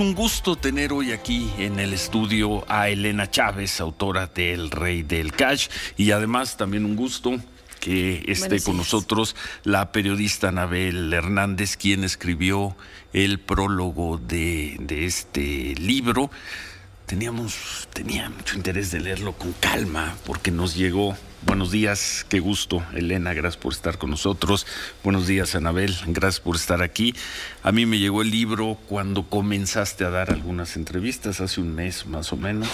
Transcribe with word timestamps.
Es 0.00 0.06
un 0.06 0.14
gusto 0.14 0.56
tener 0.56 0.94
hoy 0.94 1.12
aquí 1.12 1.50
en 1.58 1.78
el 1.78 1.92
estudio 1.92 2.64
a 2.72 2.88
Elena 2.88 3.30
Chávez, 3.30 3.82
autora 3.82 4.28
de 4.28 4.54
El 4.54 4.70
Rey 4.70 5.02
del 5.02 5.30
Cash, 5.32 5.68
y 5.98 6.12
además 6.12 6.56
también 6.56 6.86
un 6.86 6.96
gusto 6.96 7.36
que 7.80 8.24
esté 8.26 8.62
con 8.62 8.78
nosotros 8.78 9.36
la 9.62 9.92
periodista 9.92 10.48
Anabel 10.48 11.12
Hernández, 11.12 11.76
quien 11.76 12.02
escribió 12.02 12.78
el 13.12 13.40
prólogo 13.40 14.16
de, 14.16 14.78
de 14.80 15.04
este 15.04 15.74
libro. 15.74 16.30
Teníamos, 17.04 17.86
tenía 17.92 18.30
mucho 18.30 18.56
interés 18.56 18.90
de 18.92 19.00
leerlo 19.00 19.34
con 19.34 19.52
calma, 19.52 20.16
porque 20.24 20.50
nos 20.50 20.76
llegó 20.76 21.14
Buenos 21.46 21.70
días, 21.70 22.26
qué 22.28 22.38
gusto, 22.38 22.84
Elena, 22.92 23.32
gracias 23.32 23.56
por 23.56 23.72
estar 23.72 23.96
con 23.96 24.10
nosotros. 24.10 24.66
Buenos 25.02 25.26
días, 25.26 25.54
Anabel, 25.54 25.96
gracias 26.08 26.38
por 26.38 26.54
estar 26.54 26.82
aquí. 26.82 27.14
A 27.62 27.72
mí 27.72 27.86
me 27.86 27.98
llegó 27.98 28.20
el 28.20 28.30
libro 28.30 28.76
cuando 28.86 29.26
comenzaste 29.26 30.04
a 30.04 30.10
dar 30.10 30.30
algunas 30.30 30.76
entrevistas, 30.76 31.40
hace 31.40 31.62
un 31.62 31.74
mes 31.74 32.04
más 32.04 32.34
o 32.34 32.36
menos. 32.36 32.68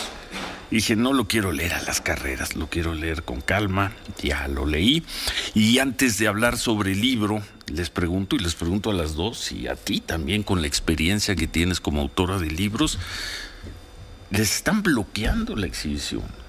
Dije, 0.69 0.97
no 0.97 1.12
lo 1.12 1.29
quiero 1.29 1.52
leer 1.52 1.75
a 1.75 1.83
las 1.83 2.01
carreras, 2.01 2.56
lo 2.56 2.69
quiero 2.69 2.92
leer 2.92 3.23
con 3.23 3.41
calma, 3.41 3.92
ya 4.20 4.48
lo 4.48 4.67
leí. 4.67 5.05
Y 5.55 5.78
antes 5.78 6.19
de 6.19 6.27
hablar 6.27 6.59
sobre 6.59 6.91
el 6.91 7.01
libro, 7.01 7.42
les 7.73 7.89
pregunto 7.89 8.34
y 8.34 8.41
les 8.41 8.56
pregunto 8.56 8.91
a 8.91 8.95
las 8.95 9.14
dos 9.14 9.53
y 9.53 9.69
a 9.69 9.77
ti 9.77 10.01
también 10.01 10.42
con 10.42 10.61
la 10.61 10.67
experiencia 10.67 11.37
que 11.37 11.47
tienes 11.47 11.78
como 11.78 12.01
autora 12.01 12.41
de 12.41 12.51
libros, 12.51 12.98
¿les 14.30 14.56
están 14.56 14.83
bloqueando 14.83 15.55
la 15.55 15.67
exhibición? 15.67 16.45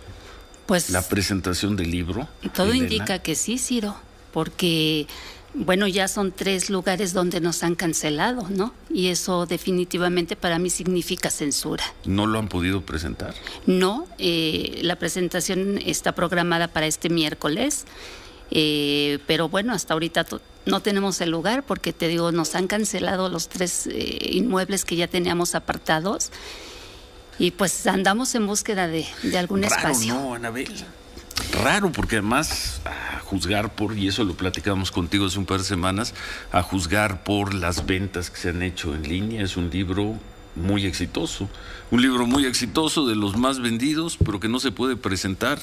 Pues 0.68 0.90
la 0.90 1.02
presentación 1.02 1.76
del 1.76 1.90
libro. 1.90 2.28
Todo 2.54 2.74
indica 2.74 3.20
que 3.20 3.36
sí, 3.36 3.58
Ciro, 3.58 3.96
porque 4.34 5.08
bueno, 5.54 5.88
ya 5.88 6.08
son 6.08 6.32
tres 6.32 6.70
lugares 6.70 7.14
donde 7.14 7.42
nos 7.42 7.64
han 7.64 7.76
cancelado, 7.76 8.46
¿no? 8.50 8.74
Y 8.92 9.08
eso 9.08 9.46
definitivamente 9.46 10.36
para 10.36 10.60
mí 10.60 10.70
significa 10.70 11.32
censura. 11.32 11.84
¿No 12.06 12.28
lo 12.28 12.38
han 12.38 12.48
podido 12.48 12.82
presentar? 12.82 13.34
No, 13.66 14.06
eh, 14.20 14.82
la 14.84 14.98
presentación 14.98 15.80
está 15.84 16.12
programada 16.12 16.68
para 16.68 16.86
este 16.86 17.10
miércoles, 17.10 17.86
eh, 18.52 19.20
pero 19.26 19.50
bueno, 19.50 19.74
hasta 19.74 19.94
ahorita 19.94 20.26
no 20.66 20.82
tenemos 20.82 21.22
el 21.22 21.32
lugar 21.32 21.64
porque 21.64 21.94
te 21.94 22.08
digo, 22.08 22.32
nos 22.32 22.54
han 22.54 22.68
cancelado 22.68 23.30
los 23.30 23.50
tres 23.50 23.88
eh, 23.88 24.30
inmuebles 24.34 24.86
que 24.86 24.96
ya 24.96 25.08
teníamos 25.08 25.56
apartados 25.56 26.32
y 27.40 27.52
pues 27.52 27.88
andamos 27.88 28.34
en 28.36 28.48
búsqueda 28.48 28.88
de, 28.88 29.06
algún 29.38 29.64
Raro, 29.64 29.76
espacio. 29.76 30.14
No, 30.14 30.34
Anabel. 30.34 30.72
Raro, 31.64 31.92
porque 31.92 32.18
además, 32.18 32.82
a 32.86 33.20
juzgar 33.20 33.74
por, 33.74 33.98
y 33.98 34.08
eso 34.08 34.24
lo 34.24 34.36
platicábamos 34.36 34.92
contigo 34.92 35.26
hace 35.26 35.38
un 35.38 35.46
par 35.46 35.60
de 35.60 35.66
semanas, 35.66 36.14
a 36.52 36.64
juzgar 36.64 37.24
por 37.24 37.54
las 37.54 37.86
ventas 37.86 38.30
que 38.30 38.38
se 38.38 38.50
han 38.50 38.62
hecho 38.64 38.96
en 38.96 39.04
línea, 39.04 39.44
es 39.44 39.56
un 39.56 39.70
libro 39.70 40.18
muy 40.56 40.86
exitoso. 40.86 41.48
Un 41.92 42.02
libro 42.02 42.26
muy 42.26 42.46
exitoso, 42.46 43.06
de 43.06 43.16
los 43.16 43.38
más 43.38 43.60
vendidos, 43.60 44.18
pero 44.24 44.40
que 44.40 44.50
no 44.50 44.60
se 44.60 44.72
puede 44.72 44.98
presentar. 44.98 45.60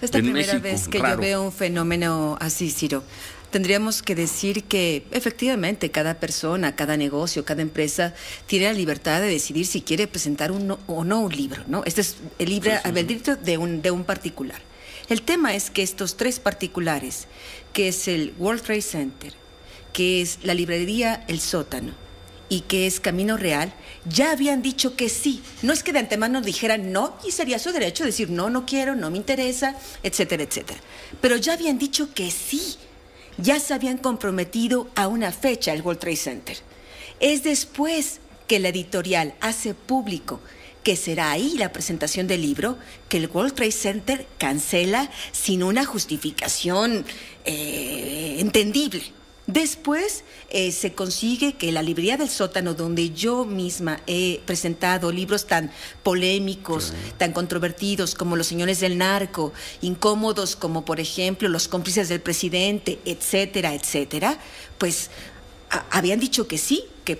Esta 0.00 0.18
primera 0.18 0.58
vez 0.58 0.88
que 0.88 0.98
yo 0.98 1.16
veo 1.16 1.42
un 1.42 1.52
fenómeno 1.52 2.36
así, 2.40 2.70
Ciro 2.70 3.04
tendríamos 3.52 4.02
que 4.02 4.16
decir 4.16 4.64
que 4.64 5.06
efectivamente 5.12 5.92
cada 5.92 6.14
persona, 6.18 6.74
cada 6.74 6.96
negocio, 6.96 7.44
cada 7.44 7.62
empresa 7.62 8.14
tiene 8.46 8.64
la 8.64 8.72
libertad 8.72 9.20
de 9.20 9.28
decidir 9.28 9.66
si 9.66 9.82
quiere 9.82 10.08
presentar 10.08 10.50
un 10.50 10.76
o 10.88 11.04
no 11.04 11.20
un 11.20 11.36
libro, 11.36 11.62
¿no? 11.68 11.84
Este 11.84 12.00
es 12.00 12.16
el 12.40 12.48
libre 12.48 12.80
albedrío 12.82 13.36
de 13.36 13.58
un, 13.58 13.82
de 13.82 13.92
un 13.92 14.04
particular. 14.04 14.60
El 15.08 15.22
tema 15.22 15.54
es 15.54 15.70
que 15.70 15.82
estos 15.82 16.16
tres 16.16 16.40
particulares, 16.40 17.28
que 17.72 17.88
es 17.88 18.08
el 18.08 18.34
World 18.38 18.62
Trade 18.62 18.82
Center, 18.82 19.34
que 19.92 20.22
es 20.22 20.38
la 20.42 20.54
librería 20.54 21.22
El 21.28 21.38
Sótano 21.38 21.92
y 22.48 22.62
que 22.62 22.86
es 22.86 23.00
Camino 23.00 23.36
Real, 23.36 23.74
ya 24.06 24.30
habían 24.30 24.62
dicho 24.62 24.96
que 24.96 25.10
sí. 25.10 25.42
No 25.60 25.74
es 25.74 25.82
que 25.82 25.92
de 25.92 25.98
antemano 25.98 26.40
dijeran 26.40 26.92
no 26.92 27.18
y 27.26 27.32
sería 27.32 27.58
su 27.58 27.72
derecho 27.72 28.04
decir 28.04 28.30
no, 28.30 28.48
no 28.48 28.64
quiero, 28.64 28.94
no 28.94 29.10
me 29.10 29.18
interesa, 29.18 29.76
etcétera, 30.02 30.44
etcétera. 30.44 30.80
Pero 31.20 31.36
ya 31.36 31.52
habían 31.52 31.78
dicho 31.78 32.14
que 32.14 32.30
sí 32.30 32.78
ya 33.38 33.60
se 33.60 33.74
habían 33.74 33.98
comprometido 33.98 34.88
a 34.94 35.08
una 35.08 35.32
fecha 35.32 35.72
el 35.72 35.82
World 35.82 36.00
Trade 36.00 36.16
Center. 36.16 36.56
Es 37.20 37.42
después 37.42 38.20
que 38.46 38.58
la 38.58 38.68
editorial 38.68 39.34
hace 39.40 39.74
público 39.74 40.40
que 40.82 40.96
será 40.96 41.30
ahí 41.30 41.56
la 41.56 41.72
presentación 41.72 42.26
del 42.26 42.42
libro, 42.42 42.76
que 43.08 43.18
el 43.18 43.28
World 43.28 43.54
Trade 43.54 43.72
Center 43.72 44.26
cancela 44.38 45.10
sin 45.30 45.62
una 45.62 45.84
justificación 45.84 47.04
eh, 47.44 48.36
entendible. 48.40 49.02
Después 49.46 50.22
eh, 50.50 50.70
se 50.70 50.94
consigue 50.94 51.54
que 51.54 51.72
la 51.72 51.82
librería 51.82 52.16
del 52.16 52.28
sótano, 52.28 52.74
donde 52.74 53.10
yo 53.10 53.44
misma 53.44 54.00
he 54.06 54.40
presentado 54.46 55.10
libros 55.10 55.46
tan 55.46 55.72
polémicos, 56.04 56.92
tan 57.18 57.32
controvertidos 57.32 58.14
como 58.14 58.36
Los 58.36 58.46
Señores 58.46 58.78
del 58.78 58.98
Narco, 58.98 59.52
incómodos 59.80 60.54
como 60.54 60.84
por 60.84 61.00
ejemplo 61.00 61.48
Los 61.48 61.66
cómplices 61.66 62.08
del 62.08 62.20
presidente, 62.20 63.00
etcétera, 63.04 63.74
etcétera, 63.74 64.38
pues 64.78 65.10
habían 65.90 66.20
dicho 66.20 66.46
que 66.46 66.58
sí, 66.58 66.84
que 67.04 67.18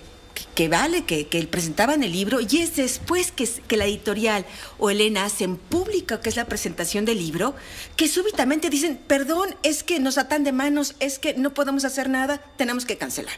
que 0.54 0.69
vale, 0.69 1.04
que, 1.04 1.28
que 1.28 1.47
presentaban 1.47 2.03
el 2.03 2.12
libro, 2.12 2.41
y 2.41 2.59
es 2.59 2.76
después 2.76 3.32
que, 3.32 3.48
que, 3.66 3.76
la 3.76 3.87
editorial 3.87 4.44
o 4.78 4.91
Elena 4.91 5.25
hacen 5.25 5.56
pública 5.56 6.20
que 6.20 6.28
es 6.28 6.37
la 6.37 6.47
presentación 6.47 7.04
del 7.04 7.19
libro, 7.19 7.54
que 7.97 8.09
súbitamente 8.09 8.70
dicen, 8.70 9.00
perdón, 9.06 9.54
es 9.62 9.82
que 9.82 10.00
nos 10.00 10.19
atan 10.19 10.44
de 10.44 10.53
manos, 10.53 10.94
es 11.00 11.19
que 11.19 11.34
no 11.34 11.54
podemos 11.54 11.84
hacer 11.84 12.09
nada, 12.09 12.43
tenemos 12.56 12.84
que 12.84 12.98
cancelar. 12.98 13.34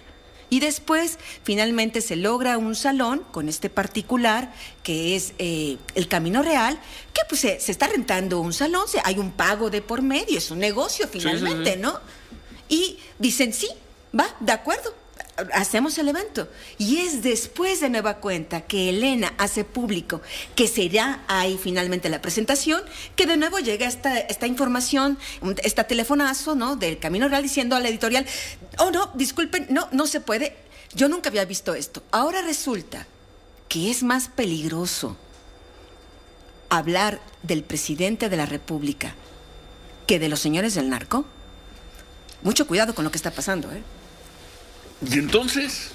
Y 0.51 0.61
después, 0.61 1.19
finalmente, 1.43 2.01
se 2.01 2.17
logra 2.17 2.59
un 2.59 2.75
salón 2.75 3.25
con 3.33 3.49
este 3.49 3.71
particular, 3.71 4.53
que 4.83 5.17
es 5.17 5.33
eh, 5.39 5.79
el 5.95 6.07
Camino 6.07 6.43
Real, 6.43 6.79
que 7.13 7.23
pues 7.29 7.41
se, 7.41 7.57
está 7.57 7.89
rentando 7.89 8.41
un 8.41 8.53
salón, 8.53 8.87
se, 8.87 9.01
hay 9.05 9.19
un 9.19 9.33
pago 9.33 9.71
de 9.71 9.83
por 9.83 10.03
medio, 10.03 10.39
es 10.39 10.51
un 10.51 10.59
negocio 10.59 11.09
finalmente, 11.09 11.77
¿no? 11.77 11.99
Y 12.69 12.99
dicen, 13.19 13.53
sí, 13.53 13.69
va, 14.19 14.33
de 14.41 14.53
acuerdo, 14.53 14.95
hacemos 15.53 15.99
el 15.99 16.09
evento. 16.09 16.49
Y 16.79 16.99
es 16.99 17.23
después 17.23 17.81
de 17.81 17.91
nueva 17.91 18.19
cuenta 18.19 18.63
que 18.63 18.91
Elena 18.91 19.35
hace 19.39 19.65
público 19.65 20.21
que 20.55 20.69
será 20.69 21.25
ahí 21.29 21.59
finalmente 21.63 22.09
la 22.09 22.23
presentación, 22.23 22.83
que 23.17 23.27
de 23.27 23.37
nuevo 23.37 23.59
llega 23.59 23.87
esta, 23.87 24.19
esta 24.19 24.47
información, 24.47 25.19
este 25.63 25.85
telefonazo, 25.85 26.55
¿no? 26.55 26.77
Del 26.77 26.99
Camino 26.99 27.29
Real 27.29 27.43
diciendo 27.43 27.77
a 27.77 27.81
la 27.81 27.89
editorial, 27.89 28.27
oh 28.79 28.91
no, 28.91 29.11
disculpen, 29.15 29.67
no, 29.71 29.89
no 29.93 30.07
se 30.07 30.21
puede. 30.21 30.57
Yo 30.95 31.09
nunca 31.09 31.29
había 31.29 31.45
visto 31.45 31.75
esto. 31.75 32.03
Ahora 32.13 32.43
resulta 32.43 33.07
que 33.69 33.91
es 33.91 34.03
más 34.03 34.29
peligroso 34.29 35.17
hablar 36.69 37.21
del 37.43 37.63
presidente 37.63 38.29
de 38.29 38.37
la 38.37 38.47
República 38.47 39.15
que 40.07 40.19
de 40.19 40.29
los 40.29 40.41
señores 40.41 40.75
del 40.75 40.91
narco. 40.91 41.25
Mucho 42.43 42.67
cuidado 42.67 42.95
con 42.95 43.05
lo 43.05 43.11
que 43.11 43.17
está 43.17 43.31
pasando, 43.31 43.73
¿eh? 43.73 43.83
Y 45.11 45.19
entonces, 45.19 45.91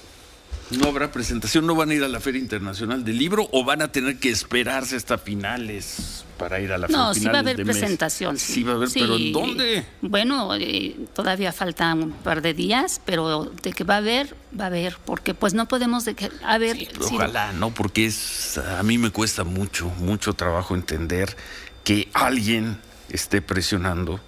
no 0.72 0.88
habrá 0.88 1.12
presentación, 1.12 1.66
no 1.66 1.76
van 1.76 1.90
a 1.90 1.94
ir 1.96 2.04
a 2.04 2.08
la 2.08 2.20
Feria 2.20 2.40
Internacional 2.40 3.04
del 3.04 3.18
Libro 3.18 3.50
o 3.52 3.64
van 3.64 3.82
a 3.82 3.92
tener 3.92 4.20
que 4.20 4.30
esperarse 4.30 4.96
hasta 4.96 5.18
finales 5.18 6.26
para 6.38 6.60
ir 6.60 6.72
a 6.72 6.78
la 6.78 6.88
Feria 6.88 7.02
No, 7.02 7.14
sí 7.14 7.26
va 7.26 7.38
a 7.38 7.40
haber 7.40 7.64
presentación. 7.64 8.38
Sí. 8.38 8.64
va 8.64 8.74
a 8.74 8.76
haber, 8.76 8.90
pero 8.94 9.18
¿dónde? 9.18 9.86
Bueno, 10.02 10.56
eh, 10.56 10.96
todavía 11.14 11.52
faltan 11.52 12.04
un 12.04 12.12
par 12.12 12.42
de 12.42 12.54
días, 12.54 13.02
pero 13.06 13.52
de 13.64 13.74
que 13.74 13.84
va 13.84 13.96
a 13.96 13.98
haber, 13.98 14.36
va 14.58 14.66
a 14.66 14.68
haber, 14.68 14.98
porque 15.06 15.34
pues 15.34 15.54
no 15.54 15.68
podemos 15.68 16.06
de 16.06 16.14
que, 16.14 16.30
a 16.44 16.58
ver. 16.58 16.90
ojalá, 17.02 17.52
no, 17.54 17.74
porque 17.74 18.06
es, 18.06 18.58
a 18.58 18.84
mí 18.84 18.98
me 18.98 19.10
cuesta 19.10 19.44
mucho, 19.44 19.90
mucho 19.98 20.34
trabajo 20.34 20.76
entender 20.76 21.36
que 21.84 22.10
alguien 22.14 22.78
esté 23.10 23.42
presionando 23.42 24.20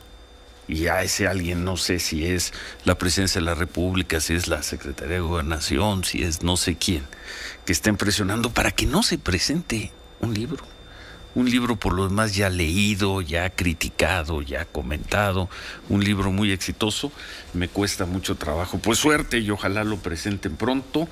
y 0.68 0.88
a 0.88 1.04
ese 1.04 1.28
alguien 1.28 1.66
no 1.66 1.78
sé 1.78 2.00
si 2.00 2.26
es 2.26 2.54
la 2.86 2.98
presidencia 2.98 3.40
de 3.42 3.46
la 3.46 3.56
República, 3.56 4.20
si 4.20 4.34
es 4.34 4.48
la 4.48 4.64
Secretaría 4.64 5.16
de 5.16 5.22
Gobernación, 5.22 6.04
si 6.04 6.24
es 6.24 6.44
no 6.44 6.58
sé 6.58 6.76
quién, 6.76 7.04
que 7.66 7.74
estén 7.74 7.98
presionando 7.98 8.52
para 8.52 8.72
que 8.72 8.86
no 8.86 9.04
se 9.04 9.18
presente 9.18 9.92
un 10.20 10.34
libro. 10.34 10.64
Un 11.34 11.50
libro 11.50 11.78
por 11.78 11.94
lo 11.94 12.10
demás 12.10 12.36
ya 12.36 12.50
leído, 12.50 13.22
ya 13.22 13.50
criticado, 13.50 14.42
ya 14.42 14.66
comentado, 14.66 15.50
un 15.88 16.04
libro 16.04 16.32
muy 16.32 16.52
exitoso, 16.52 17.12
me 17.54 17.70
cuesta 17.70 18.06
mucho 18.06 18.36
trabajo. 18.36 18.80
Pues 18.80 19.00
suerte 19.00 19.40
y 19.40 19.50
ojalá 19.50 19.86
lo 19.86 19.98
presenten 19.98 20.58
pronto. 20.58 21.08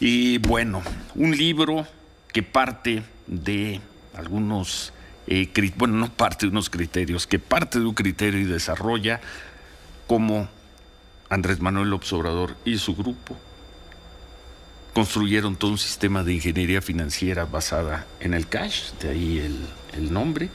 Y 0.00 0.38
bueno, 0.38 0.82
un 1.14 1.36
libro 1.36 1.86
que 2.32 2.42
parte 2.42 3.02
de 3.26 3.82
algunos 4.14 4.94
eh, 5.28 5.72
bueno, 5.76 5.94
no 5.96 6.10
parte 6.10 6.46
de 6.46 6.50
unos 6.52 6.70
criterios, 6.70 7.26
que 7.26 7.38
parte 7.38 7.78
de 7.78 7.84
un 7.84 7.94
criterio 7.94 8.40
y 8.40 8.44
desarrolla 8.44 9.20
como 10.06 10.48
Andrés 11.28 11.60
Manuel 11.60 11.90
López 11.90 12.12
y 12.64 12.78
su 12.78 12.96
grupo 12.96 13.36
construyeron 14.94 15.56
todo 15.56 15.72
un 15.72 15.78
sistema 15.78 16.24
de 16.24 16.32
ingeniería 16.32 16.80
financiera 16.80 17.44
basada 17.44 18.06
en 18.20 18.32
el 18.34 18.48
cash, 18.48 18.92
de 19.00 19.10
ahí 19.10 19.38
el, 19.92 20.12
nombre, 20.12 20.48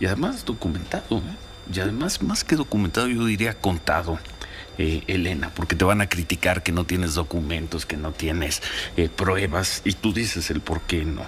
y 0.00 0.06
además 0.06 0.44
documentado, 0.44 1.18
¿eh? 1.18 1.36
y 1.74 1.80
además 1.80 2.22
más 2.22 2.44
que 2.44 2.56
documentado 2.56 3.08
yo 3.08 3.24
diría 3.26 3.54
contado. 3.54 4.18
eh, 4.78 5.02
Elena, 5.06 5.50
porque 5.54 5.76
te 5.76 5.84
van 5.84 6.00
a 6.00 6.08
criticar 6.08 6.62
que 6.62 6.72
no 6.72 6.84
tienes 6.84 7.14
documentos, 7.14 7.84
que 7.84 7.98
no 7.98 8.12
tienes 8.12 8.62
eh, 8.96 9.10
pruebas, 9.10 9.82
y 9.84 9.92
tú 9.92 10.14
dices 10.14 10.50
el 10.50 10.60
por 10.60 10.80
qué 10.82 11.04
no. 11.04 11.26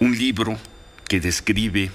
Un 0.00 0.18
libro 0.18 0.58
que 1.14 1.20
describe 1.20 1.92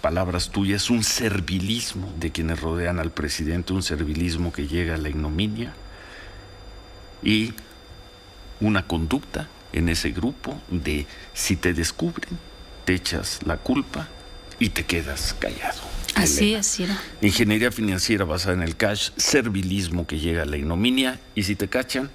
palabras 0.00 0.50
tuyas, 0.50 0.90
un 0.90 1.04
servilismo 1.04 2.12
de 2.18 2.32
quienes 2.32 2.60
rodean 2.60 2.98
al 2.98 3.12
presidente, 3.12 3.72
un 3.72 3.84
servilismo 3.84 4.52
que 4.52 4.66
llega 4.66 4.96
a 4.96 4.98
la 4.98 5.08
ignominia 5.08 5.72
y 7.22 7.52
una 8.60 8.84
conducta 8.88 9.48
en 9.72 9.88
ese 9.88 10.10
grupo 10.10 10.60
de 10.68 11.06
si 11.32 11.54
te 11.54 11.74
descubren, 11.74 12.40
te 12.84 12.94
echas 12.94 13.38
la 13.46 13.56
culpa 13.56 14.08
y 14.58 14.70
te 14.70 14.84
quedas 14.84 15.36
callado. 15.38 15.82
Así 16.16 16.54
es, 16.54 16.66
Ciro. 16.68 16.94
Ingeniería 17.20 17.70
financiera 17.70 18.24
basada 18.24 18.54
en 18.54 18.62
el 18.62 18.74
cash, 18.74 19.10
servilismo 19.16 20.08
que 20.08 20.18
llega 20.18 20.42
a 20.42 20.46
la 20.46 20.56
ignominia 20.56 21.20
y 21.36 21.44
si 21.44 21.54
te 21.54 21.68
cachan, 21.68 22.10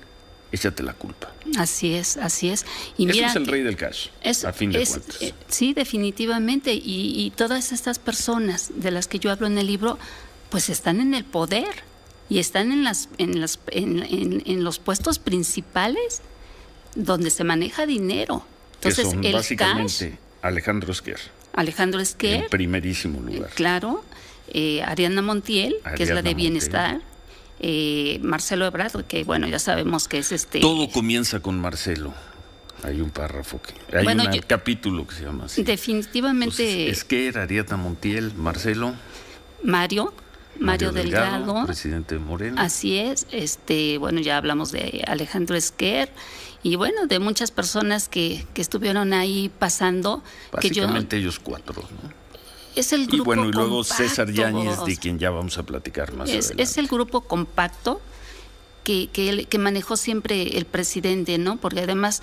échate 0.51 0.83
la 0.83 0.93
culpa. 0.93 1.33
Así 1.57 1.93
es, 1.93 2.17
así 2.17 2.49
es. 2.49 2.65
Y 2.97 3.09
Eso 3.09 3.25
es 3.25 3.35
el 3.35 3.47
rey 3.47 3.61
del 3.61 3.75
cash, 3.75 4.07
a 4.45 4.53
fin 4.53 4.71
de 4.71 4.85
cuentas. 4.85 5.21
Eh, 5.21 5.33
sí, 5.47 5.73
definitivamente. 5.73 6.73
Y, 6.73 7.31
todas 7.35 7.71
estas 7.71 7.99
personas 7.99 8.71
de 8.75 8.91
las 8.91 9.07
que 9.07 9.19
yo 9.19 9.31
hablo 9.31 9.47
en 9.47 9.57
el 9.57 9.67
libro, 9.67 9.97
pues 10.49 10.69
están 10.69 10.99
en 10.99 11.13
el 11.13 11.23
poder 11.23 11.69
y 12.29 12.39
están 12.39 12.71
en, 12.71 12.83
las, 12.83 13.09
en, 13.17 13.39
las, 13.41 13.59
en, 13.71 14.63
los 14.63 14.79
puestos 14.79 15.19
principales 15.19 16.21
donde 16.95 17.29
se 17.29 17.43
maneja 17.43 17.85
dinero. 17.85 18.45
Entonces, 18.75 19.05
que 19.05 19.11
son 19.11 19.23
el 19.23 19.33
básicamente 19.33 20.17
Alejandro 20.41 20.91
Esquer. 20.91 21.19
Alejandro 21.53 21.99
Esquer. 21.99 22.43
En 22.43 22.49
primerísimo 22.49 23.21
lugar. 23.21 23.49
claro. 23.51 24.03
Eh, 24.53 24.83
Ariana 24.83 25.21
Montiel, 25.21 25.77
que 25.95 26.03
es 26.03 26.09
la 26.09 26.21
de 26.21 26.33
Bienestar. 26.33 27.01
Eh, 27.63 28.19
Marcelo 28.23 28.65
Ebrard, 28.65 29.05
que 29.05 29.23
bueno, 29.23 29.47
ya 29.47 29.59
sabemos 29.59 30.07
que 30.07 30.17
es 30.17 30.31
este... 30.31 30.59
Todo 30.59 30.89
comienza 30.89 31.41
con 31.41 31.59
Marcelo. 31.59 32.11
Hay 32.83 33.01
un 33.01 33.11
párrafo 33.11 33.61
que... 33.61 33.73
Hay 33.95 34.07
un 34.07 34.41
capítulo 34.47 35.05
que 35.05 35.13
se 35.13 35.23
llama 35.23 35.45
así. 35.45 35.61
Definitivamente... 35.61 36.89
Es 36.89 36.97
Esquer, 36.99 37.37
Ariana 37.37 37.77
Montiel, 37.77 38.33
Marcelo. 38.33 38.95
Mario. 39.63 40.11
Mario, 40.59 40.91
Delgado, 40.91 41.65
presidente 41.65 42.15
de 42.15 42.19
Morena. 42.19 42.61
Así 42.61 42.97
es, 42.97 43.25
este, 43.31 43.97
bueno, 43.97 44.19
ya 44.19 44.37
hablamos 44.37 44.71
de 44.71 45.03
Alejandro 45.07 45.55
Esquer 45.55 46.11
y 46.61 46.75
bueno, 46.75 47.07
de 47.07 47.19
muchas 47.19 47.51
personas 47.51 48.09
que, 48.09 48.45
que 48.53 48.61
estuvieron 48.61 49.13
ahí 49.13 49.49
pasando. 49.57 50.23
Básicamente 50.51 51.17
ellos 51.17 51.39
cuatro, 51.39 51.81
¿no? 51.81 52.20
Es 52.75 52.93
el 52.93 53.07
grupo 53.07 53.23
y 53.23 53.25
bueno, 53.25 53.49
y 53.49 53.51
luego 53.51 53.83
César 53.83 54.31
Yáñez, 54.31 54.83
de 54.85 54.97
quien 54.97 55.19
ya 55.19 55.29
vamos 55.29 55.57
a 55.57 55.63
platicar 55.63 56.13
más 56.13 56.29
es, 56.29 56.45
adelante. 56.45 56.63
Es 56.63 56.77
el 56.77 56.87
grupo 56.87 57.21
compacto 57.21 58.01
que, 58.83 59.09
que, 59.11 59.45
que 59.45 59.57
manejó 59.57 59.97
siempre 59.97 60.57
el 60.57 60.65
presidente, 60.65 61.37
¿no? 61.37 61.57
Porque 61.57 61.81
además, 61.81 62.21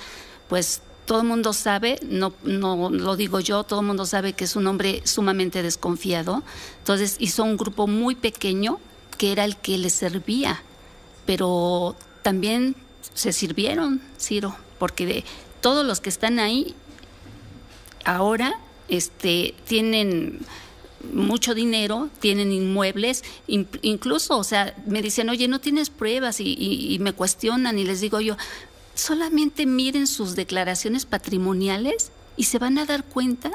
pues 0.49 0.83
todo 1.09 1.23
el 1.23 1.27
mundo 1.27 1.55
sabe, 1.55 1.99
no, 2.03 2.35
no 2.43 2.91
lo 2.91 3.17
digo 3.17 3.41
yo, 3.41 3.65
todo 3.65 3.81
el 3.81 3.87
mundo 3.87 4.05
sabe 4.05 4.35
que 4.35 4.45
es 4.45 4.57
un 4.57 4.67
hombre 4.67 5.01
sumamente 5.05 5.63
desconfiado. 5.63 6.43
Entonces 6.81 7.17
hizo 7.19 7.45
un 7.45 7.57
grupo 7.57 7.87
muy 7.87 8.15
pequeño 8.15 8.79
que 9.17 9.33
era 9.33 9.47
el 9.47 9.57
que 9.57 9.79
le 9.79 9.89
servía, 9.89 10.63
pero 11.25 11.97
también 12.23 12.77
se 13.15 13.33
sirvieron, 13.33 14.03
Ciro, 14.21 14.55
porque 14.79 15.07
de 15.07 15.25
todos 15.63 15.85
los 15.87 16.01
que 16.01 16.11
están 16.11 16.39
ahí 16.39 16.75
ahora 18.05 18.61
este, 18.89 19.55
tienen 19.67 20.41
mucho 21.13 21.55
dinero, 21.55 22.11
tienen 22.21 22.53
inmuebles, 22.53 23.23
incluso, 23.47 24.37
o 24.37 24.45
sea, 24.45 24.75
me 24.87 25.01
dicen, 25.01 25.29
oye, 25.29 25.47
no 25.49 25.61
tienes 25.61 25.91
pruebas 25.91 26.41
y 26.41 26.99
me 27.01 27.13
cuestionan 27.13 27.79
y 27.79 27.85
les 27.85 28.01
digo 28.01 28.21
yo, 28.21 28.37
solamente 28.95 29.65
miren 29.65 30.07
sus 30.07 30.35
declaraciones 30.35 31.07
patrimoniales 31.07 32.11
y 32.37 32.45
se 32.45 32.59
van 32.59 32.79
a 32.79 32.85
dar 32.85 33.05
cuenta 33.05 33.53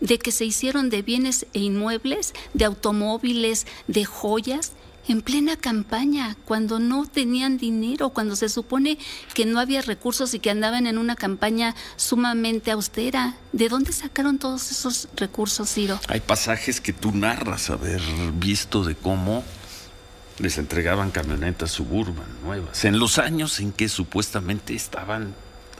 de 0.00 0.18
que 0.18 0.32
se 0.32 0.44
hicieron 0.44 0.90
de 0.90 1.02
bienes 1.02 1.46
e 1.54 1.60
inmuebles, 1.60 2.34
de 2.54 2.64
automóviles, 2.64 3.66
de 3.86 4.04
joyas, 4.04 4.72
en 5.08 5.22
plena 5.22 5.56
campaña, 5.56 6.36
cuando 6.44 6.78
no 6.78 7.06
tenían 7.06 7.58
dinero, 7.58 8.10
cuando 8.10 8.36
se 8.36 8.48
supone 8.48 8.98
que 9.34 9.46
no 9.46 9.58
había 9.58 9.82
recursos 9.82 10.34
y 10.34 10.38
que 10.38 10.50
andaban 10.50 10.86
en 10.86 10.98
una 10.98 11.16
campaña 11.16 11.74
sumamente 11.96 12.70
austera. 12.70 13.36
¿De 13.52 13.68
dónde 13.68 13.92
sacaron 13.92 14.38
todos 14.38 14.70
esos 14.70 15.08
recursos, 15.16 15.70
Ciro? 15.72 15.98
Hay 16.08 16.20
pasajes 16.20 16.80
que 16.80 16.92
tú 16.92 17.12
narras 17.12 17.70
haber 17.70 18.00
visto 18.34 18.84
de 18.84 18.94
cómo 18.94 19.44
les 20.38 20.58
entregaban 20.58 21.10
camionetas 21.10 21.70
suburban 21.70 22.26
nuevas, 22.42 22.84
en 22.84 22.98
los 22.98 23.18
años 23.18 23.60
en 23.60 23.72
que 23.72 23.88
supuestamente 23.88 24.74
estaban 24.74 25.34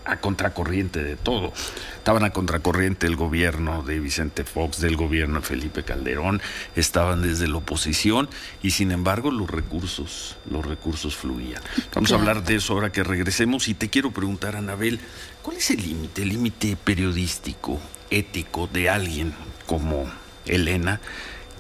a 0.05 0.19
contracorriente 0.19 1.03
de 1.03 1.17
todo. 1.17 1.53
Estaban 1.97 2.25
a 2.25 2.31
contracorriente 2.31 3.07
el 3.07 3.17
gobierno 3.17 3.83
de 3.83 4.01
Vicente 4.01 4.45
Fox, 4.45 4.81
del 4.81 4.97
gobierno 4.97 5.41
de 5.41 5.47
Felipe 5.47 5.83
Calderón, 5.85 6.41
estaban 6.77 7.23
desde 7.23 7.49
la 7.49 7.59
oposición 7.59 8.29
y 8.63 8.71
sin 8.71 8.91
embargo 8.91 9.31
los 9.31 9.51
recursos, 9.51 10.37
los 10.51 10.65
recursos 10.67 11.17
fluían. 11.17 11.63
Vamos 11.95 12.13
a 12.13 12.17
hablar 12.17 12.45
de 12.45 12.57
eso 12.57 12.73
ahora 12.75 12.91
que 12.91 13.03
regresemos 13.03 13.69
y 13.69 13.75
te 13.75 13.91
quiero 13.91 14.11
preguntar, 14.11 14.57
Anabel, 14.57 15.01
¿cuál 15.43 15.57
es 15.57 15.71
el 15.71 15.83
límite, 15.83 16.23
el 16.23 16.31
límite 16.31 16.77
periodístico, 16.77 17.81
ético 18.11 18.69
de 18.73 18.91
alguien 18.91 19.35
como 19.67 20.11
Elena? 20.47 21.01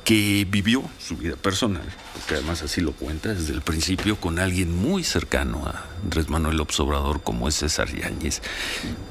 Que 0.05 0.47
vivió 0.51 0.83
su 0.99 1.17
vida 1.17 1.37
personal, 1.37 1.85
porque 2.15 2.35
además 2.35 2.63
así 2.63 2.81
lo 2.81 2.93
cuenta 2.93 3.35
desde 3.35 3.53
el 3.53 3.63
principio 3.63 4.17
con 4.17 4.39
alguien 4.39 4.75
muy 4.75 5.05
cercano 5.05 5.65
a 5.67 5.85
Andrés 6.03 6.29
Manuel 6.29 6.61
Obrador 6.61 7.23
como 7.23 7.49
es 7.49 7.57
César 7.57 7.89
Yáñez. 7.95 8.43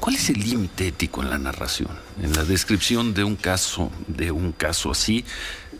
¿Cuál 0.00 0.16
es 0.16 0.28
el 0.28 0.40
límite 0.40 0.88
ético 0.88 1.22
en 1.22 1.30
la 1.30 1.38
narración, 1.38 1.90
en 2.22 2.32
la 2.34 2.44
descripción 2.44 3.14
de 3.14 3.24
un 3.24 3.36
caso, 3.36 3.90
de 4.06 4.30
un 4.32 4.52
caso 4.52 4.90
así, 4.90 5.24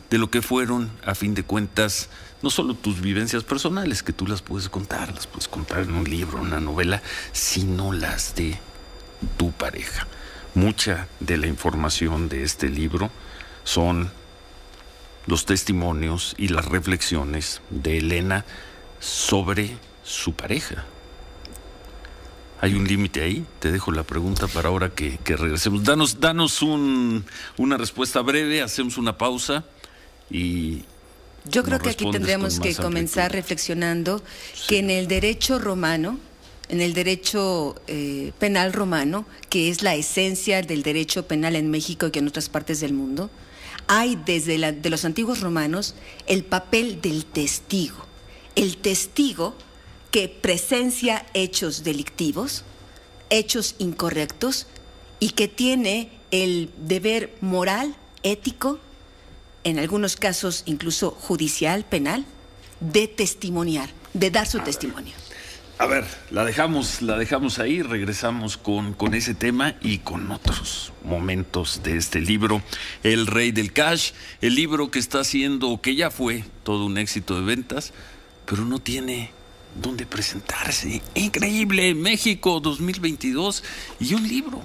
de 0.09 0.19
lo 0.19 0.31
que 0.31 0.43
fueron, 0.43 0.91
a 1.05 1.15
fin 1.15 1.35
de 1.35 1.43
cuentas, 1.43 2.09
no 2.43 2.51
solo 2.51 2.75
tus 2.75 3.01
vivencias 3.01 3.45
personales, 3.45 4.03
que 4.03 4.13
tú 4.13 4.27
las 4.27 4.43
puedes 4.43 4.69
contar, 4.69 5.15
las 5.15 5.27
puedes 5.27 5.49
contar 5.49 5.81
en 5.81 5.95
un 5.95 6.05
libro, 6.05 6.41
una 6.41 6.61
novela, 6.61 7.03
sino 7.33 7.93
las 7.93 8.35
de 8.35 8.59
tu 9.37 9.53
pareja. 9.53 10.07
Mucha 10.55 11.07
de 11.21 11.39
la 11.39 11.47
información 11.47 12.29
de 12.29 12.43
este 12.43 12.69
libro 12.69 13.11
son 13.65 14.11
los 15.27 15.47
testimonios 15.47 16.35
y 16.39 16.49
las 16.49 16.67
reflexiones 16.67 17.61
de 17.71 17.99
Elena 17.99 18.45
sobre 19.01 19.77
su 20.05 20.35
pareja. 20.35 20.85
¿Hay 22.61 22.75
un 22.75 22.87
límite 22.87 23.23
ahí? 23.23 23.45
Te 23.59 23.73
dejo 23.73 23.91
la 23.91 24.05
pregunta 24.05 24.47
para 24.47 24.69
ahora 24.69 24.91
que, 24.91 25.19
regresemos. 25.25 25.83
Danos, 25.83 26.21
danos 26.21 26.63
un, 26.63 27.25
una 27.57 27.77
respuesta 27.77 28.21
breve, 28.21 28.63
hacemos 28.63 28.99
una 28.99 29.19
pausa 29.19 29.65
y... 30.31 30.85
Yo 31.45 31.65
creo 31.65 31.81
que 31.81 31.91
aquí 31.91 32.09
tendríamos 32.09 32.61
que 32.61 32.77
comenzar 32.77 33.33
reflexionando 33.33 34.23
que 34.69 34.79
en 34.79 34.91
el 34.91 35.09
derecho 35.09 35.59
romano, 35.59 36.21
en 36.69 36.81
el 36.81 36.95
derecho 36.95 37.75
eh, 37.89 38.31
penal 38.39 38.73
romano, 38.73 39.27
que 39.51 39.69
es 39.69 39.83
la 39.83 39.97
esencia 39.97 40.63
del 40.63 40.85
derecho 40.85 41.27
penal 41.27 41.57
en 41.57 41.69
México 41.69 42.09
y 42.13 42.17
en 42.17 42.29
otras 42.29 42.49
partes 42.49 42.79
del 42.79 42.93
mundo, 42.93 43.29
hay 43.95 44.17
desde 44.17 44.57
los 44.89 45.05
antiguos 45.05 45.41
romanos 45.41 45.95
el 46.27 46.45
papel 46.45 47.03
del 47.03 47.27
testigo. 47.27 47.99
El 48.55 48.79
testigo 48.79 49.55
que 50.11 50.31
presencia 50.31 51.27
hechos 51.35 51.85
delictivos, 51.85 52.65
hechos 53.29 53.75
incorrectos 53.79 54.67
y 55.21 55.31
que 55.31 55.47
tiene 55.47 56.11
el 56.31 56.71
deber 56.79 57.37
moral, 57.43 57.95
ético, 58.23 58.79
en 59.63 59.79
algunos 59.79 60.17
casos 60.17 60.63
incluso 60.65 61.11
judicial, 61.11 61.85
penal, 61.85 62.25
de 62.81 63.09
testimoniar, 63.09 63.91
de 64.15 64.31
dar 64.31 64.47
su 64.47 64.61
testimonio. 64.61 65.22
A 65.83 65.87
ver, 65.87 66.05
la 66.31 66.45
dejamos, 66.45 67.03
la 67.03 67.19
dejamos 67.19 67.59
ahí, 67.59 67.83
regresamos 67.83 68.57
con, 68.57 68.93
con 68.93 69.15
ese 69.15 69.35
tema 69.35 69.75
y 69.81 69.99
con 69.99 70.31
otros 70.31 70.93
momentos 71.03 71.83
de 71.83 71.97
este 71.97 72.21
libro, 72.21 72.63
El 73.03 73.27
Rey 73.27 73.51
del 73.51 73.73
Cash, 73.73 74.13
el 74.41 74.55
libro 74.55 74.93
que 74.93 75.01
está 75.01 75.19
haciendo, 75.19 75.81
que 75.81 75.97
ya 75.97 76.13
fue 76.13 76.45
todo 76.63 76.87
un 76.87 76.99
éxito 76.99 77.35
de 77.35 77.45
ventas, 77.45 77.93
pero 78.47 78.65
no 78.65 78.79
tiene 78.79 79.33
dónde 79.75 80.07
presentarse. 80.07 81.03
Increíble, 81.17 81.97
México 81.97 82.61
2022 82.61 83.65
y 83.99 84.15
un 84.15 84.29
libro 84.29 84.63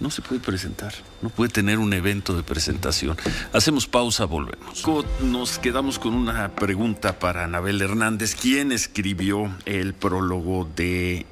no 0.00 0.10
se 0.10 0.22
puede 0.22 0.40
presentar, 0.40 0.92
no 1.22 1.30
puede 1.30 1.50
tener 1.50 1.78
un 1.78 1.92
evento 1.92 2.34
de 2.36 2.42
presentación. 2.42 3.16
Hacemos 3.52 3.86
pausa, 3.86 4.24
volvemos. 4.26 4.84
Nos 5.22 5.58
quedamos 5.58 5.98
con 5.98 6.14
una 6.14 6.54
pregunta 6.54 7.18
para 7.18 7.44
Anabel 7.44 7.80
Hernández, 7.80 8.34
quien 8.34 8.72
escribió 8.72 9.54
el 9.64 9.94
prólogo 9.94 10.68
de, 10.76 11.26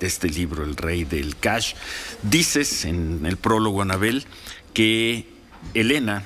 este 0.00 0.28
libro, 0.28 0.64
El 0.64 0.76
Rey 0.76 1.04
del 1.04 1.36
Cash. 1.36 1.74
Dices 2.22 2.84
en 2.84 3.24
el 3.24 3.36
prólogo, 3.36 3.82
Anabel, 3.82 4.26
que 4.74 5.28
Elena 5.74 6.24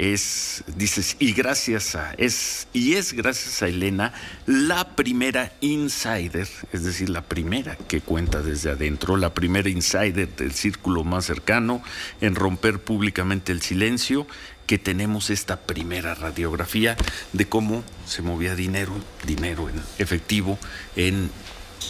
es, 0.00 0.64
dices, 0.76 1.16
y 1.18 1.34
gracias 1.34 1.94
a, 1.94 2.14
es, 2.14 2.68
y 2.72 2.94
es 2.94 3.12
gracias 3.12 3.62
a 3.62 3.68
Elena 3.68 4.14
la 4.46 4.96
primera 4.96 5.52
insider, 5.60 6.48
es 6.72 6.84
decir, 6.84 7.10
la 7.10 7.20
primera 7.20 7.76
que 7.76 8.00
cuenta 8.00 8.40
desde 8.40 8.70
adentro, 8.70 9.18
la 9.18 9.34
primera 9.34 9.68
insider 9.68 10.34
del 10.36 10.52
círculo 10.52 11.04
más 11.04 11.26
cercano 11.26 11.82
en 12.22 12.34
romper 12.34 12.80
públicamente 12.80 13.52
el 13.52 13.60
silencio, 13.60 14.26
que 14.66 14.78
tenemos 14.78 15.28
esta 15.28 15.60
primera 15.60 16.14
radiografía 16.14 16.96
de 17.34 17.46
cómo 17.46 17.84
se 18.06 18.22
movía 18.22 18.54
dinero, 18.54 18.94
dinero 19.26 19.68
en 19.68 19.74
efectivo 19.98 20.58
en 20.96 21.30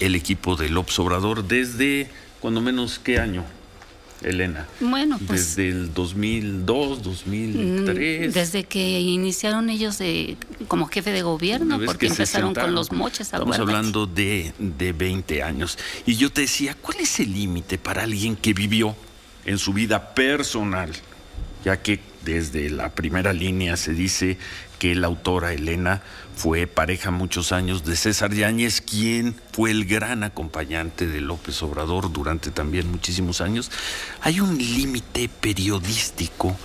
el 0.00 0.16
equipo 0.16 0.56
del 0.56 0.76
Obrador 0.76 1.44
desde, 1.44 2.10
cuando 2.40 2.60
menos, 2.60 2.98
¿qué 2.98 3.20
año? 3.20 3.44
Elena? 4.22 4.66
Bueno, 4.80 5.18
pues. 5.26 5.56
Desde 5.56 5.68
el 5.68 5.94
2002, 5.94 7.02
2003. 7.02 8.28
Mm, 8.28 8.32
desde 8.32 8.64
que 8.64 9.00
iniciaron 9.00 9.70
ellos 9.70 9.98
de, 9.98 10.36
como 10.68 10.86
jefe 10.86 11.12
de 11.12 11.22
gobierno, 11.22 11.78
porque 11.84 12.06
empezaron 12.06 12.54
con 12.54 12.74
los 12.74 12.92
moches. 12.92 13.28
Estamos 13.28 13.58
hablando 13.58 14.06
de, 14.06 14.52
de 14.58 14.92
20 14.92 15.42
años. 15.42 15.78
Y 16.06 16.16
yo 16.16 16.30
te 16.30 16.42
decía, 16.42 16.76
¿cuál 16.80 17.00
es 17.00 17.20
el 17.20 17.32
límite 17.32 17.78
para 17.78 18.02
alguien 18.02 18.36
que 18.36 18.52
vivió 18.52 18.94
en 19.44 19.58
su 19.58 19.72
vida 19.72 20.14
personal? 20.14 20.90
Ya 21.64 21.80
que 21.80 22.09
desde 22.24 22.70
la 22.70 22.90
primera 22.90 23.32
línea 23.32 23.76
se 23.76 23.92
dice 23.92 24.38
que 24.78 24.94
la 24.94 25.08
autora 25.08 25.52
Elena 25.52 26.02
fue 26.36 26.66
pareja 26.66 27.10
muchos 27.10 27.52
años 27.52 27.84
de 27.84 27.96
César 27.96 28.32
Yáñez, 28.32 28.80
quien 28.80 29.34
fue 29.52 29.70
el 29.70 29.84
gran 29.84 30.24
acompañante 30.24 31.06
de 31.06 31.20
López 31.20 31.62
Obrador 31.62 32.12
durante 32.12 32.50
también 32.50 32.90
muchísimos 32.90 33.40
años. 33.40 33.70
Hay 34.22 34.40
un 34.40 34.56
límite 34.56 35.28
periodístico 35.28 36.56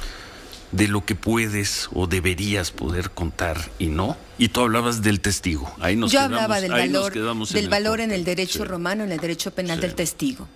de 0.71 0.87
lo 0.87 1.05
que 1.05 1.15
puedes 1.15 1.89
o 1.93 2.07
deberías 2.07 2.71
poder 2.71 3.11
contar 3.11 3.69
y 3.79 3.87
no. 3.87 4.17
Y 4.37 4.49
tú 4.49 4.61
hablabas 4.61 5.01
del 5.01 5.21
testigo. 5.21 5.73
Ahí 5.79 5.95
nos 5.95 6.11
Yo 6.11 6.21
hablaba 6.21 6.59
del 6.59 6.71
valor, 6.71 7.13
del 7.49 7.69
valor 7.69 8.01
en 8.01 8.11
el 8.11 8.23
derecho 8.25 8.65
romano, 8.65 9.03
en 9.03 9.11
el 9.11 9.19
derecho 9.19 9.51
penal 9.51 9.79
del 9.79 9.95
testigo. 9.95 10.47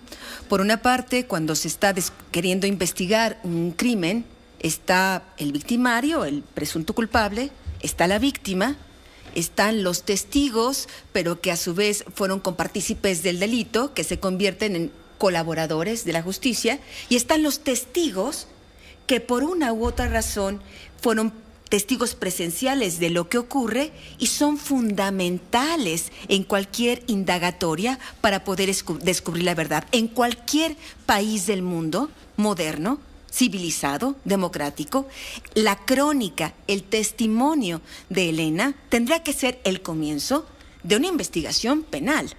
Por 0.48 0.60
una 0.60 0.82
parte, 0.82 1.26
cuando 1.26 1.54
se 1.54 1.68
está 1.68 1.94
queriendo 2.30 2.66
investigar 2.66 3.38
un 3.42 3.72
crimen, 3.72 4.24
está 4.60 5.24
el 5.38 5.52
victimario, 5.52 6.24
el 6.24 6.42
presunto 6.42 6.94
culpable, 6.94 7.50
está 7.80 8.06
la 8.06 8.18
víctima, 8.18 8.76
están 9.34 9.82
los 9.82 10.04
testigos, 10.04 10.88
pero 11.12 11.40
que 11.40 11.50
a 11.50 11.56
su 11.56 11.74
vez 11.74 12.04
fueron 12.14 12.40
compartícipes 12.40 13.22
del 13.22 13.40
delito, 13.40 13.94
que 13.94 14.04
se 14.04 14.20
convierten 14.20 14.76
en 14.76 14.92
colaboradores 15.18 16.04
de 16.04 16.12
la 16.12 16.22
justicia, 16.22 16.80
y 17.08 17.16
están 17.16 17.42
los 17.42 17.60
testigos 17.60 18.46
que 19.06 19.20
por 19.20 19.42
una 19.42 19.72
u 19.72 19.84
otra 19.84 20.08
razón 20.08 20.60
fueron 21.00 21.32
testigos 21.68 22.14
presenciales 22.14 22.98
de 22.98 23.10
lo 23.10 23.28
que 23.28 23.38
ocurre 23.38 23.92
y 24.18 24.26
son 24.26 24.58
fundamentales 24.58 26.10
en 26.28 26.42
cualquier 26.42 27.02
indagatoria 27.06 27.98
para 28.20 28.44
poder 28.44 28.74
descubrir 29.02 29.44
la 29.44 29.54
verdad. 29.54 29.86
En 29.92 30.08
cualquier 30.08 30.76
país 31.06 31.46
del 31.46 31.62
mundo 31.62 32.10
moderno, 32.36 32.98
civilizado, 33.30 34.16
democrático, 34.24 35.06
la 35.54 35.76
crónica, 35.76 36.54
el 36.66 36.82
testimonio 36.82 37.80
de 38.08 38.30
Elena 38.30 38.74
tendrá 38.88 39.22
que 39.22 39.32
ser 39.32 39.60
el 39.64 39.82
comienzo 39.82 40.46
de 40.82 40.96
una 40.96 41.08
investigación 41.08 41.82
penal, 41.82 42.34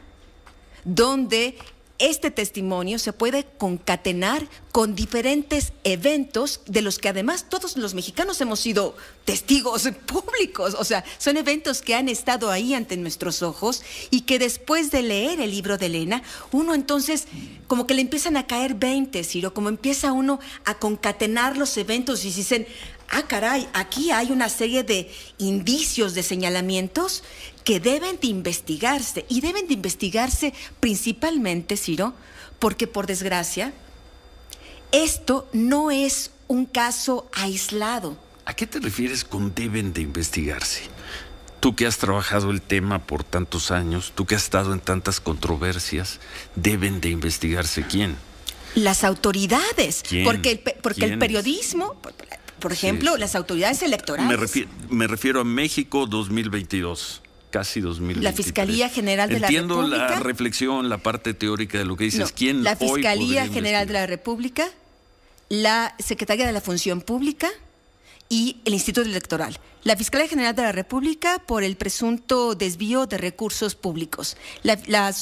donde 0.83 1.57
este 2.01 2.31
testimonio 2.31 2.97
se 2.97 3.13
puede 3.13 3.45
concatenar 3.57 4.47
con 4.71 4.95
diferentes 4.95 5.71
eventos 5.83 6.61
de 6.65 6.81
los 6.81 6.97
que 6.97 7.09
además 7.09 7.45
todos 7.47 7.77
los 7.77 7.93
mexicanos 7.93 8.41
hemos 8.41 8.59
sido 8.59 8.95
testigos 9.23 9.87
públicos, 10.07 10.75
o 10.77 10.83
sea, 10.83 11.03
son 11.19 11.37
eventos 11.37 11.81
que 11.81 11.93
han 11.93 12.09
estado 12.09 12.49
ahí 12.49 12.73
ante 12.73 12.97
nuestros 12.97 13.43
ojos 13.43 13.83
y 14.09 14.21
que 14.21 14.39
después 14.39 14.89
de 14.89 15.03
leer 15.03 15.39
el 15.39 15.51
libro 15.51 15.77
de 15.77 15.85
Elena, 15.85 16.23
uno 16.51 16.73
entonces 16.73 17.27
como 17.67 17.85
que 17.85 17.93
le 17.93 18.01
empiezan 18.01 18.35
a 18.35 18.47
caer 18.47 18.73
20, 18.75 19.23
Ciro, 19.23 19.53
como 19.53 19.69
empieza 19.69 20.11
uno 20.11 20.39
a 20.65 20.79
concatenar 20.79 21.55
los 21.55 21.77
eventos 21.77 22.25
y 22.25 22.31
dicen, 22.31 22.67
ah, 23.11 23.23
caray, 23.27 23.67
aquí 23.73 24.11
hay 24.11 24.31
una 24.31 24.49
serie 24.49 24.83
de 24.83 25.11
indicios, 25.37 26.13
de 26.13 26.23
señalamientos 26.23 27.23
que 27.63 27.79
deben 27.79 28.19
de 28.19 28.27
investigarse 28.27 29.25
y 29.29 29.41
deben 29.41 29.67
de 29.67 29.73
investigarse 29.73 30.53
principalmente, 30.79 31.77
Ciro, 31.77 32.13
porque 32.59 32.87
por 32.87 33.07
desgracia, 33.07 33.73
esto 34.91 35.47
no 35.53 35.91
es 35.91 36.31
un 36.47 36.65
caso 36.65 37.29
aislado. 37.33 38.17
¿A 38.45 38.53
qué 38.53 38.67
te 38.67 38.79
refieres 38.79 39.23
con 39.23 39.53
deben 39.53 39.93
de 39.93 40.01
investigarse? 40.01 40.81
Tú 41.59 41.75
que 41.75 41.85
has 41.85 41.97
trabajado 41.97 42.49
el 42.49 42.61
tema 42.61 42.99
por 42.99 43.23
tantos 43.23 43.69
años, 43.69 44.13
tú 44.15 44.25
que 44.25 44.35
has 44.35 44.43
estado 44.43 44.73
en 44.73 44.79
tantas 44.79 45.19
controversias, 45.19 46.19
deben 46.55 47.01
de 47.01 47.09
investigarse 47.09 47.85
quién? 47.85 48.17
Las 48.73 49.03
autoridades, 49.03 50.03
porque 50.23 50.51
el, 50.51 50.59
porque 50.81 51.05
el 51.05 51.19
periodismo, 51.19 51.95
por 52.59 52.71
ejemplo, 52.71 53.17
las 53.17 53.35
autoridades 53.35 53.83
electorales. 53.83 54.29
Me 54.29 54.37
refiero, 54.37 54.69
me 54.89 55.07
refiero 55.07 55.41
a 55.41 55.43
México 55.43 56.07
2022 56.07 57.21
casi 57.51 57.81
2023. 57.81 58.23
La 58.23 58.35
Fiscalía 58.35 58.89
General 58.89 59.29
de 59.29 59.39
la 59.39 59.47
República. 59.47 59.73
Entiendo 59.75 59.97
la 59.97 60.19
reflexión, 60.19 60.89
la 60.89 60.97
parte 60.97 61.33
teórica 61.33 61.77
de 61.77 61.85
lo 61.85 61.95
que 61.95 62.05
dices. 62.05 62.31
¿Quién 62.31 62.63
La 62.63 62.75
Fiscalía 62.75 63.47
General 63.47 63.85
de 63.85 63.93
la 63.93 64.07
República, 64.07 64.67
la 65.49 65.95
Secretaría 65.99 66.47
de 66.47 66.53
la 66.53 66.61
Función 66.61 67.01
Pública 67.01 67.49
y 68.29 68.57
el 68.65 68.73
Instituto 68.73 69.07
Electoral. 69.07 69.59
La 69.83 69.97
Fiscalía 69.97 70.27
General 70.27 70.55
de 70.55 70.61
la 70.61 70.71
República 70.71 71.39
por 71.45 71.63
el 71.63 71.75
presunto 71.75 72.55
desvío 72.55 73.05
de 73.05 73.17
recursos 73.17 73.75
públicos. 73.75 74.37
La, 74.63 74.79
la, 74.87 75.13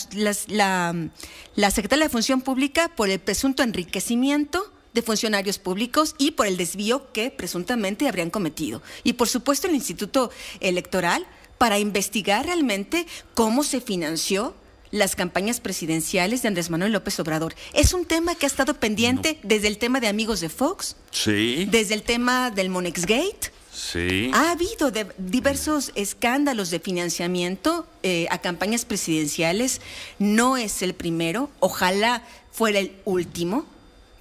la 1.55 1.71
Secretaría 1.71 2.03
de 2.03 2.07
la 2.07 2.11
Función 2.11 2.41
Pública 2.41 2.91
por 2.95 3.09
el 3.09 3.19
presunto 3.19 3.63
enriquecimiento 3.63 4.71
de 4.93 5.01
funcionarios 5.01 5.59
públicos 5.59 6.15
y 6.17 6.31
por 6.31 6.47
el 6.47 6.57
desvío 6.57 7.11
que 7.11 7.31
presuntamente 7.31 8.07
habrían 8.07 8.29
cometido. 8.29 8.81
Y 9.03 9.13
por 9.13 9.27
supuesto 9.27 9.67
el 9.67 9.75
Instituto 9.75 10.31
Electoral 10.59 11.25
para 11.59 11.77
investigar 11.77 12.47
realmente 12.47 13.05
cómo 13.35 13.63
se 13.63 13.81
financió 13.81 14.55
las 14.91 15.15
campañas 15.15 15.59
presidenciales 15.59 16.41
de 16.41 16.47
Andrés 16.47 16.71
Manuel 16.71 16.93
López 16.93 17.19
Obrador. 17.19 17.53
Es 17.73 17.93
un 17.93 18.05
tema 18.05 18.33
que 18.33 18.47
ha 18.47 18.47
estado 18.47 18.73
pendiente 18.73 19.39
desde 19.43 19.67
el 19.67 19.77
tema 19.77 19.99
de 19.99 20.07
amigos 20.07 20.39
de 20.39 20.49
Fox, 20.49 20.95
sí. 21.11 21.67
desde 21.69 21.93
el 21.93 22.01
tema 22.01 22.49
del 22.49 22.69
Monexgate. 22.69 23.51
Sí. 23.71 24.31
Ha 24.33 24.51
habido 24.51 24.91
diversos 25.17 25.91
escándalos 25.95 26.71
de 26.71 26.79
financiamiento 26.79 27.85
eh, 28.01 28.25
a 28.31 28.39
campañas 28.39 28.85
presidenciales. 28.85 29.79
No 30.17 30.57
es 30.57 30.81
el 30.81 30.95
primero, 30.95 31.51
ojalá 31.59 32.23
fuera 32.51 32.79
el 32.79 32.93
último 33.05 33.65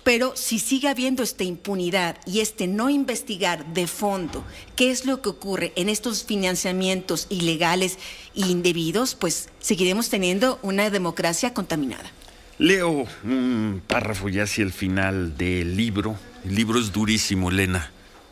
pero 0.08 0.32
si 0.36 0.58
sigue 0.58 0.88
habiendo 0.88 1.22
esta 1.22 1.44
impunidad 1.44 2.16
y 2.24 2.40
este 2.40 2.66
no 2.66 2.88
investigar 2.88 3.74
de 3.74 3.86
fondo 3.86 4.42
qué 4.74 4.90
es 4.90 5.04
lo 5.04 5.20
que 5.20 5.28
ocurre 5.28 5.74
en 5.76 5.90
estos 5.90 6.24
financiamientos 6.24 7.26
ilegales 7.28 7.98
e 8.34 8.46
indebidos, 8.46 9.14
pues 9.14 9.50
seguiremos 9.60 10.08
teniendo 10.08 10.60
una 10.62 10.88
democracia 10.88 11.52
contaminada. 11.52 12.10
Leo 12.56 13.06
un 13.22 13.82
párrafo 13.86 14.30
ya 14.30 14.44
hacia 14.44 14.64
el 14.64 14.72
final 14.72 15.36
del 15.36 15.76
libro. 15.76 16.16
El 16.42 16.54
libro 16.54 16.80
es 16.80 16.90
durísimo, 16.90 17.50
Elena, 17.50 17.90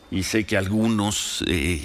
y 0.09 0.23
sé 0.23 0.45
que 0.45 0.57
algunos 0.57 1.43
eh, 1.45 1.79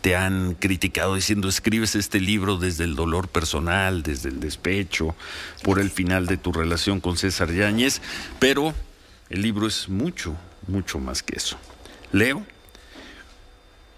te 0.00 0.16
han 0.16 0.54
criticado 0.54 1.16
diciendo 1.16 1.50
escribes 1.50 1.96
este 1.96 2.18
libro 2.18 2.56
desde 2.56 2.84
el 2.84 2.94
dolor 2.96 3.28
personal, 3.28 4.02
desde 4.02 4.30
el 4.30 4.40
despecho, 4.40 5.14
por 5.62 5.80
el 5.80 5.90
final 5.90 6.24
de 6.24 6.38
tu 6.38 6.50
relación 6.50 6.98
con 6.98 7.18
César 7.18 7.52
Yáñez, 7.52 8.00
pero 8.38 8.72
el 9.30 9.42
libro 9.42 9.66
es 9.66 9.88
mucho, 9.88 10.36
mucho 10.66 10.98
más 10.98 11.22
que 11.22 11.36
eso. 11.36 11.56
Leo, 12.12 12.44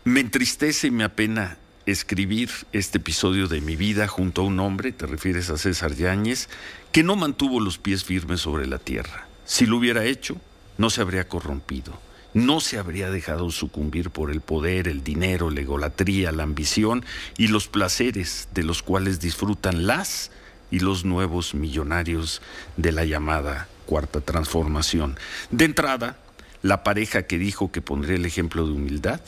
me 0.05 0.21
entristece 0.21 0.87
y 0.87 0.91
me 0.91 1.05
apena 1.05 1.59
escribir 1.85 2.51
este 2.73 2.99
episodio 2.99 3.49
de 3.49 3.61
mi 3.61 3.77
vida 3.77 4.09
junto 4.09 4.43
a 4.43 4.45
un 4.45 4.59
hombre, 4.61 4.93
te 4.93 5.07
refieres 5.07 5.51
a 5.51 5.59
César 5.59 5.95
Yáñez, 5.95 6.49
que 6.93 7.03
no 7.03 7.17
mantuvo 7.17 7.61
los 7.61 7.79
pies 7.79 8.05
firmes 8.05 8.41
sobre 8.41 8.67
la 8.67 8.79
tierra. 8.79 9.27
Si 9.45 9.67
lo 9.67 9.77
hubiera 9.77 10.05
hecho, 10.05 10.37
no 10.79 10.91
se 10.91 11.01
habría 11.01 11.29
corrompido, 11.29 12.01
no 12.35 12.61
se 12.61 12.79
habría 12.79 13.11
dejado 13.11 13.51
sucumbir 13.51 14.11
por 14.11 14.31
el 14.31 14.41
poder, 14.41 14.89
el 14.89 15.05
dinero, 15.05 15.51
la 15.51 15.61
egolatría, 15.61 16.33
la 16.33 16.43
ambición 16.43 17.05
y 17.39 17.49
los 17.49 17.69
placeres 17.69 18.49
de 18.53 18.63
los 18.63 18.83
cuales 18.83 19.21
disfrutan 19.21 19.87
las 19.87 20.31
y 20.71 20.81
los 20.81 21.05
nuevos 21.05 21.55
millonarios 21.55 22.43
de 22.77 22.93
la 22.93 23.05
llamada 23.05 23.69
cuarta 23.87 24.21
transformación. 24.21 25.17
De 25.51 25.65
entrada, 25.65 26.19
la 26.63 26.83
pareja 26.83 27.23
que 27.23 27.39
dijo 27.39 27.73
que 27.73 27.81
pondría 27.81 28.17
el 28.17 28.27
ejemplo 28.27 28.67
de 28.67 28.73
humildad, 28.73 29.21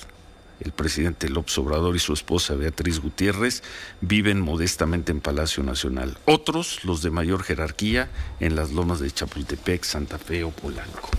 el 0.61 0.73
presidente 0.73 1.29
López 1.29 1.57
Obrador 1.59 1.95
y 1.95 2.00
su 2.00 2.12
esposa 2.12 2.55
Beatriz 2.55 3.00
Gutiérrez 3.00 3.62
viven 4.00 4.41
modestamente 4.41 5.12
en 5.12 5.21
Palacio 5.21 5.62
Nacional. 5.62 6.19
Otros, 6.25 6.85
los 6.85 7.00
de 7.03 7.11
mayor 7.11 7.45
jerarquía, 7.45 8.11
en 8.41 8.57
las 8.57 8.73
lomas 8.73 8.99
de 8.99 9.11
Chapultepec, 9.11 9.85
Santa 9.85 10.19
Fe 10.19 10.43
o 10.43 10.50
Polanco. 10.50 11.11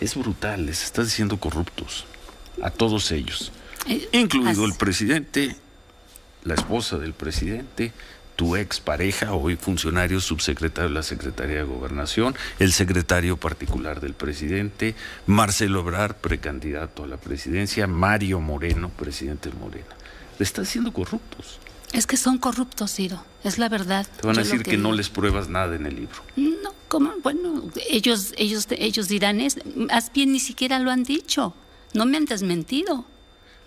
Es 0.00 0.14
brutal, 0.14 0.66
les 0.66 0.84
está 0.84 1.02
diciendo 1.02 1.38
corruptos. 1.38 2.04
a 2.62 2.70
todos 2.70 3.10
ellos, 3.10 3.50
eh, 3.88 4.08
incluido 4.12 4.64
el 4.64 4.74
presidente, 4.74 5.56
la 6.44 6.54
esposa 6.54 6.98
del 6.98 7.12
presidente, 7.12 7.92
tu 8.36 8.56
ex 8.56 8.80
pareja, 8.80 9.32
hoy 9.34 9.56
funcionario 9.56 10.20
subsecretario 10.20 10.88
de 10.88 10.94
la 10.94 11.02
Secretaría 11.02 11.56
de 11.56 11.62
Gobernación, 11.62 12.34
el 12.58 12.72
secretario 12.72 13.36
particular 13.36 14.00
del 14.00 14.14
presidente, 14.14 14.94
Marcelo 15.26 15.80
Obrar, 15.80 16.18
precandidato 16.18 17.04
a 17.04 17.06
la 17.06 17.16
presidencia, 17.16 17.86
Mario 17.86 18.40
Moreno, 18.40 18.90
presidente 18.90 19.50
de 19.50 19.56
Morena. 19.56 19.94
Le 20.38 20.44
están 20.44 20.66
siendo 20.66 20.92
corruptos. 20.92 21.60
Es 21.92 22.08
que 22.08 22.16
son 22.16 22.38
corruptos, 22.38 22.92
Ciro, 22.92 23.24
es 23.44 23.58
la 23.58 23.68
verdad. 23.68 24.06
Te 24.20 24.26
van 24.26 24.36
a 24.36 24.42
decir 24.42 24.64
que, 24.64 24.76
no 24.76 24.92
les 24.92 25.08
pruebas 25.08 25.48
nada 25.48 25.76
en 25.76 25.86
el 25.86 25.94
libro. 25.94 26.16
No, 26.34 26.74
¿cómo? 26.88 27.12
Bueno, 27.22 27.70
ellos, 27.88 28.34
ellos, 28.36 28.66
ellos 28.70 29.06
dirán, 29.06 29.40
es, 29.40 29.58
más 29.76 30.12
bien 30.12 30.32
ni 30.32 30.40
siquiera 30.40 30.80
lo 30.80 30.90
han 30.90 31.04
dicho, 31.04 31.54
no 31.92 32.04
me 32.04 32.16
han 32.16 32.24
desmentido. 32.24 33.06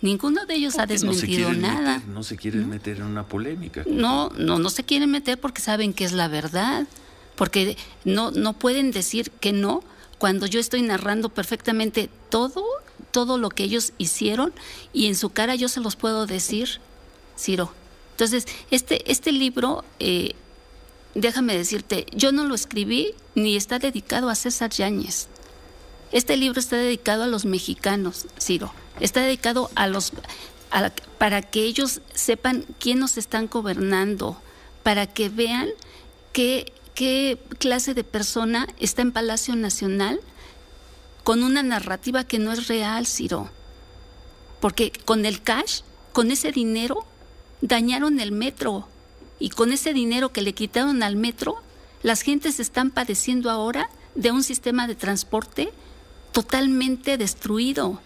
Ninguno 0.00 0.46
de 0.46 0.54
ellos 0.54 0.78
ha 0.78 0.86
desmentido 0.86 1.52
nada. 1.52 2.02
no 2.06 2.22
se 2.22 2.36
quieren 2.36 2.68
meter 2.68 2.98
en 2.98 3.04
una 3.04 3.26
polémica. 3.26 3.84
No, 3.86 4.30
no, 4.36 4.58
no 4.58 4.70
se 4.70 4.84
quieren 4.84 5.10
meter 5.10 5.38
porque 5.38 5.60
saben 5.60 5.92
que 5.92 6.04
es 6.04 6.12
la 6.12 6.28
verdad. 6.28 6.86
Porque 7.34 7.76
no, 8.04 8.30
no 8.30 8.52
pueden 8.52 8.90
decir 8.90 9.30
que 9.30 9.52
no 9.52 9.82
cuando 10.18 10.46
yo 10.46 10.60
estoy 10.60 10.82
narrando 10.82 11.28
perfectamente 11.28 12.10
todo, 12.28 12.64
todo 13.12 13.38
lo 13.38 13.50
que 13.50 13.64
ellos 13.64 13.92
hicieron 13.98 14.52
y 14.92 15.06
en 15.06 15.14
su 15.14 15.30
cara 15.30 15.54
yo 15.54 15.68
se 15.68 15.80
los 15.80 15.96
puedo 15.96 16.26
decir, 16.26 16.80
Ciro. 17.38 17.72
Entonces, 18.12 18.46
este, 18.72 19.10
este 19.10 19.30
libro, 19.30 19.84
eh, 20.00 20.34
déjame 21.14 21.56
decirte, 21.56 22.06
yo 22.12 22.32
no 22.32 22.44
lo 22.44 22.54
escribí 22.54 23.14
ni 23.36 23.56
está 23.56 23.78
dedicado 23.78 24.28
a 24.28 24.34
César 24.34 24.70
Yáñez. 24.70 25.28
Este 26.12 26.36
libro 26.36 26.58
está 26.58 26.76
dedicado 26.76 27.24
a 27.24 27.26
los 27.26 27.44
mexicanos, 27.44 28.26
Ciro 28.40 28.72
está 29.00 29.20
dedicado 29.20 29.70
a 29.74 29.86
los 29.86 30.12
para 31.16 31.40
que 31.42 31.62
ellos 31.62 32.02
sepan 32.12 32.66
quién 32.78 32.98
nos 32.98 33.16
están 33.16 33.48
gobernando, 33.48 34.40
para 34.82 35.06
que 35.06 35.30
vean 35.30 35.68
qué, 36.32 36.72
qué 36.94 37.38
clase 37.58 37.94
de 37.94 38.04
persona 38.04 38.68
está 38.78 39.00
en 39.00 39.12
Palacio 39.12 39.56
Nacional 39.56 40.20
con 41.24 41.42
una 41.42 41.62
narrativa 41.62 42.24
que 42.24 42.38
no 42.38 42.52
es 42.52 42.68
real, 42.68 43.06
Ciro. 43.06 43.50
Porque 44.60 44.92
con 45.06 45.24
el 45.24 45.42
cash, 45.42 45.80
con 46.12 46.30
ese 46.30 46.52
dinero, 46.52 47.06
dañaron 47.62 48.20
el 48.20 48.32
metro. 48.32 48.88
Y 49.38 49.50
con 49.50 49.72
ese 49.72 49.94
dinero 49.94 50.32
que 50.32 50.42
le 50.42 50.52
quitaron 50.52 51.02
al 51.02 51.16
metro, 51.16 51.62
las 52.02 52.20
gentes 52.20 52.60
están 52.60 52.90
padeciendo 52.90 53.50
ahora 53.50 53.88
de 54.14 54.32
un 54.32 54.42
sistema 54.42 54.86
de 54.86 54.96
transporte 54.96 55.72
totalmente 56.38 57.18
destruido 57.18 58.00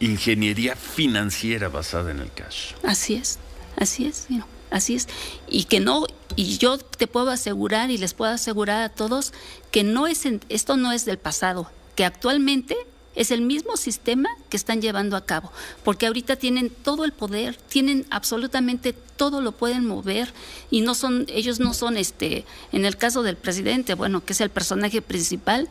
ingeniería 0.00 0.76
financiera 0.76 1.68
basada 1.68 2.10
en 2.10 2.20
el 2.20 2.32
cash. 2.32 2.72
Así 2.82 3.16
es, 3.16 3.38
así 3.76 4.06
es, 4.06 4.28
así 4.70 4.94
es. 4.94 5.08
Y 5.46 5.64
que 5.64 5.78
no, 5.78 6.06
y 6.36 6.56
yo 6.56 6.78
te 6.78 7.06
puedo 7.06 7.28
asegurar 7.28 7.90
y 7.90 7.98
les 7.98 8.14
puedo 8.14 8.32
asegurar 8.32 8.82
a 8.82 8.88
todos 8.88 9.34
que 9.70 9.84
no 9.84 10.06
es 10.06 10.22
esto 10.48 10.78
no 10.78 10.90
es 10.90 11.04
del 11.04 11.18
pasado, 11.18 11.70
que 11.96 12.06
actualmente 12.06 12.78
es 13.14 13.30
el 13.30 13.42
mismo 13.42 13.76
sistema 13.76 14.30
que 14.48 14.56
están 14.56 14.80
llevando 14.80 15.14
a 15.14 15.26
cabo, 15.26 15.52
porque 15.84 16.06
ahorita 16.06 16.36
tienen 16.36 16.70
todo 16.70 17.04
el 17.04 17.12
poder, 17.12 17.56
tienen 17.56 18.06
absolutamente 18.08 18.94
todo 18.94 19.42
lo 19.42 19.52
pueden 19.52 19.84
mover 19.84 20.32
y 20.70 20.80
no 20.80 20.94
son 20.94 21.26
ellos 21.28 21.60
no 21.60 21.74
son 21.74 21.98
este 21.98 22.46
en 22.72 22.86
el 22.86 22.96
caso 22.96 23.22
del 23.22 23.36
presidente, 23.36 23.92
bueno, 23.92 24.24
que 24.24 24.32
es 24.32 24.40
el 24.40 24.48
personaje 24.48 25.02
principal, 25.02 25.68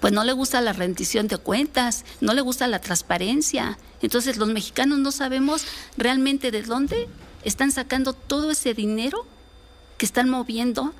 pues 0.00 0.12
no 0.12 0.24
le 0.24 0.32
gusta 0.32 0.60
la 0.60 0.72
rendición 0.72 1.28
de 1.28 1.38
cuentas, 1.38 2.04
no 2.20 2.34
le 2.34 2.40
gusta 2.40 2.66
la 2.66 2.80
transparencia. 2.80 3.78
Entonces 4.02 4.36
los 4.36 4.48
mexicanos 4.48 4.98
no 4.98 5.12
sabemos 5.12 5.66
realmente 5.96 6.50
de 6.50 6.62
dónde 6.62 7.08
están 7.44 7.72
sacando 7.72 8.12
todo 8.12 8.50
ese 8.50 8.74
dinero 8.74 9.26
que 9.98 10.06
están 10.06 10.28
moviendo 10.28 10.92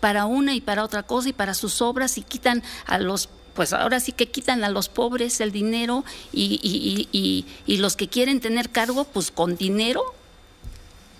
para 0.00 0.26
una 0.26 0.54
y 0.54 0.60
para 0.60 0.84
otra 0.84 1.02
cosa 1.02 1.28
y 1.28 1.32
para 1.32 1.54
sus 1.54 1.80
obras 1.80 2.18
y 2.18 2.22
quitan 2.22 2.62
a 2.86 2.98
los 2.98 3.28
pues 3.54 3.72
ahora 3.72 4.00
sí 4.00 4.12
que 4.12 4.30
quitan 4.30 4.64
a 4.64 4.68
los 4.68 4.90
pobres 4.90 5.40
el 5.40 5.50
dinero 5.50 6.04
y, 6.30 6.60
y, 6.62 7.08
y, 7.10 7.46
y 7.64 7.78
los 7.78 7.96
que 7.96 8.06
quieren 8.06 8.38
tener 8.38 8.68
cargo, 8.68 9.04
pues 9.04 9.30
con 9.30 9.56
dinero 9.56 10.04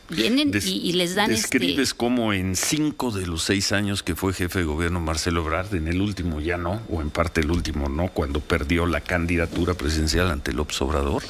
vienen 0.08 0.52
y, 0.64 0.92
les 0.92 1.14
dan 1.14 1.30
describes 1.30 1.88
este... 1.88 1.96
cómo 1.96 2.32
en 2.32 2.56
cinco 2.56 3.10
de 3.10 3.26
los 3.26 3.42
seis 3.42 3.72
años 3.72 4.02
que 4.02 4.14
fue 4.14 4.32
jefe 4.32 4.60
de 4.60 4.64
gobierno 4.64 5.00
Marcelo 5.00 5.40
Ebrard, 5.42 5.74
en 5.74 5.88
el 5.88 6.00
último 6.00 6.40
ya 6.40 6.56
no, 6.56 6.82
o 6.88 7.00
en 7.00 7.10
parte 7.10 7.40
el 7.40 7.50
último 7.50 7.88
no, 7.88 8.08
cuando 8.08 8.40
perdió 8.40 8.86
la 8.86 9.00
candidatura 9.00 9.74
presidencial 9.74 10.30
ante 10.30 10.52
López 10.52 10.80
Obrador, 10.82 11.22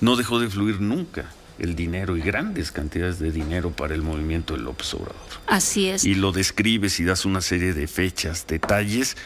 no 0.00 0.16
dejó 0.16 0.38
de 0.38 0.48
fluir 0.48 0.80
nunca 0.80 1.30
el 1.58 1.76
dinero 1.76 2.16
y 2.16 2.20
grandes 2.20 2.72
cantidades 2.72 3.18
de 3.18 3.30
dinero 3.30 3.70
para 3.70 3.94
el 3.94 4.02
movimiento 4.02 4.54
de 4.54 4.60
López 4.60 4.92
Obrador. 4.94 5.14
Así 5.46 5.88
es. 5.88 6.04
Y 6.04 6.14
lo 6.14 6.32
describes 6.32 6.98
y 7.00 7.04
das 7.04 7.24
una 7.24 7.40
serie 7.40 7.74
de 7.74 7.86
fechas, 7.86 8.46
detalles 8.46 9.16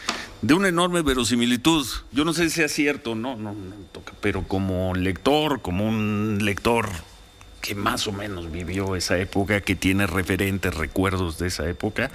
de 0.41 0.53
una 0.53 0.67
enorme 0.67 1.01
verosimilitud. 1.01 1.85
Yo 2.11 2.25
no 2.25 2.33
sé 2.33 2.49
si 2.49 2.57
sea 2.57 2.67
cierto, 2.67 3.15
no, 3.15 3.35
no, 3.35 3.53
no 3.53 3.75
toca, 3.91 4.13
pero 4.21 4.47
como 4.47 4.93
lector, 4.93 5.61
como 5.61 5.87
un 5.87 6.39
lector 6.41 6.89
que 7.61 7.75
más 7.75 8.07
o 8.07 8.11
menos 8.11 8.51
vivió 8.51 8.95
esa 8.95 9.17
época, 9.17 9.61
que 9.61 9.75
tiene 9.75 10.07
referentes, 10.07 10.73
recuerdos 10.73 11.37
de 11.37 11.47
esa 11.47 11.67
época, 11.69 12.11